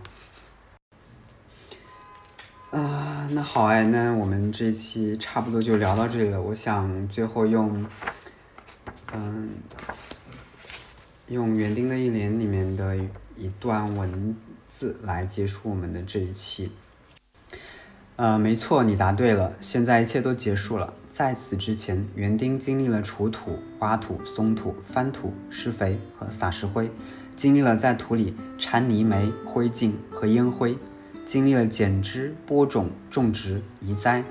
[2.71, 6.41] 啊，那好哎，那我们这一期差不多就聊到这里了。
[6.41, 7.85] 我想最后用，
[9.11, 9.49] 嗯，
[11.27, 12.95] 用园丁的一年里面的
[13.37, 14.37] 一段文
[14.69, 16.71] 字来结束我们的这一期。
[18.15, 19.51] 呃，没错，你答对了。
[19.59, 20.93] 现在一切都结束了。
[21.09, 26.89] 在此之前，园丁经历了除土、挖土、松土、翻土、施肥和撒石灰，
[27.35, 30.77] 经历了在土里掺泥煤、灰烬和烟灰。
[31.25, 34.23] 经历了剪枝、播种、种植、移栽、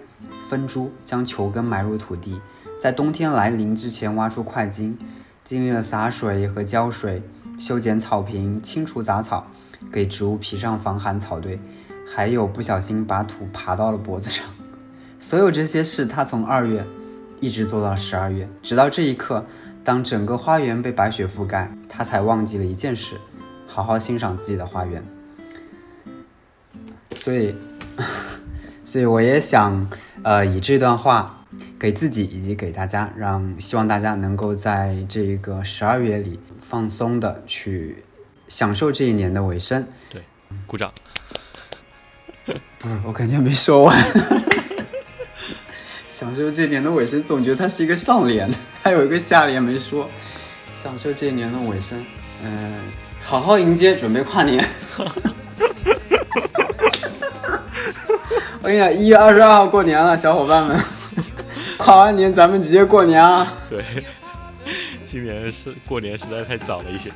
[0.48, 2.40] 分株，将球根埋入土地，
[2.80, 4.94] 在冬天来临之前挖出块茎；
[5.44, 7.22] 经历了洒水和浇水、
[7.58, 9.46] 修剪草坪、清除杂草、
[9.90, 11.58] 给植物披上防寒草堆，
[12.06, 14.44] 还有不小心把土爬到了脖子上。
[15.18, 16.84] 所有这些事，他从二月
[17.40, 19.46] 一直做到了十二月，直到这一刻，
[19.84, 23.16] 当整个花园被白雪覆盖，他才忘记了一件事：
[23.66, 25.02] 好好欣赏自己的花园。
[27.16, 27.54] 所以，
[28.84, 29.88] 所以我也想，
[30.22, 31.44] 呃，以这段话
[31.78, 38.04] 给自己以及给大家，让希望大家能够在这个十二月里放松的去
[38.48, 39.86] 享受这一年的尾声。
[40.08, 40.22] 对，
[40.66, 40.92] 鼓掌。
[42.78, 43.96] 不是，我感觉没说完。
[46.08, 48.50] 享受这一年的尾声，总觉得它是一个上联，
[48.82, 50.08] 还有一个下联没说。
[50.74, 52.02] 享受这一年的尾声，
[52.42, 52.80] 嗯，
[53.20, 54.66] 好好迎接，准备跨年。
[58.62, 60.78] 我跟你讲，一月二十二号过年了，小伙伴们，
[61.78, 63.50] 跨完年咱们直接过年啊！
[63.70, 63.82] 对，
[65.06, 67.10] 今年是过年实在太早了一些。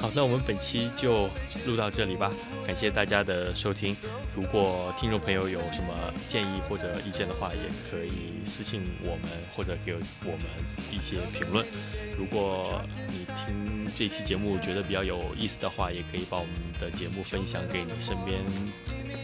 [0.00, 1.28] 好，那我们本期就
[1.66, 2.30] 录到这里吧，
[2.64, 3.96] 感谢大家的收听。
[4.32, 5.92] 如果听众朋友有什么
[6.28, 9.24] 建议或者意见的话，也可以私信我们
[9.56, 10.40] 或者给我们
[10.92, 11.66] 一些评论。
[12.16, 18.38] 如果你听这期节目觉得比较有意思的话，也可以把我们的节目分享给你身边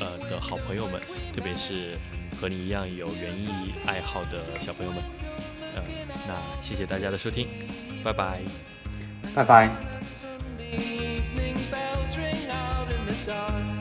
[0.00, 1.00] 呃的好朋友们，
[1.32, 1.96] 特别是
[2.40, 5.00] 和你一样有园艺爱好的小朋友们。
[5.76, 5.82] 呃，
[6.26, 7.46] 那谢谢大家的收听，
[8.02, 8.40] 拜拜，
[9.36, 9.70] 拜拜。
[10.80, 13.73] evening bells ring out in the dark.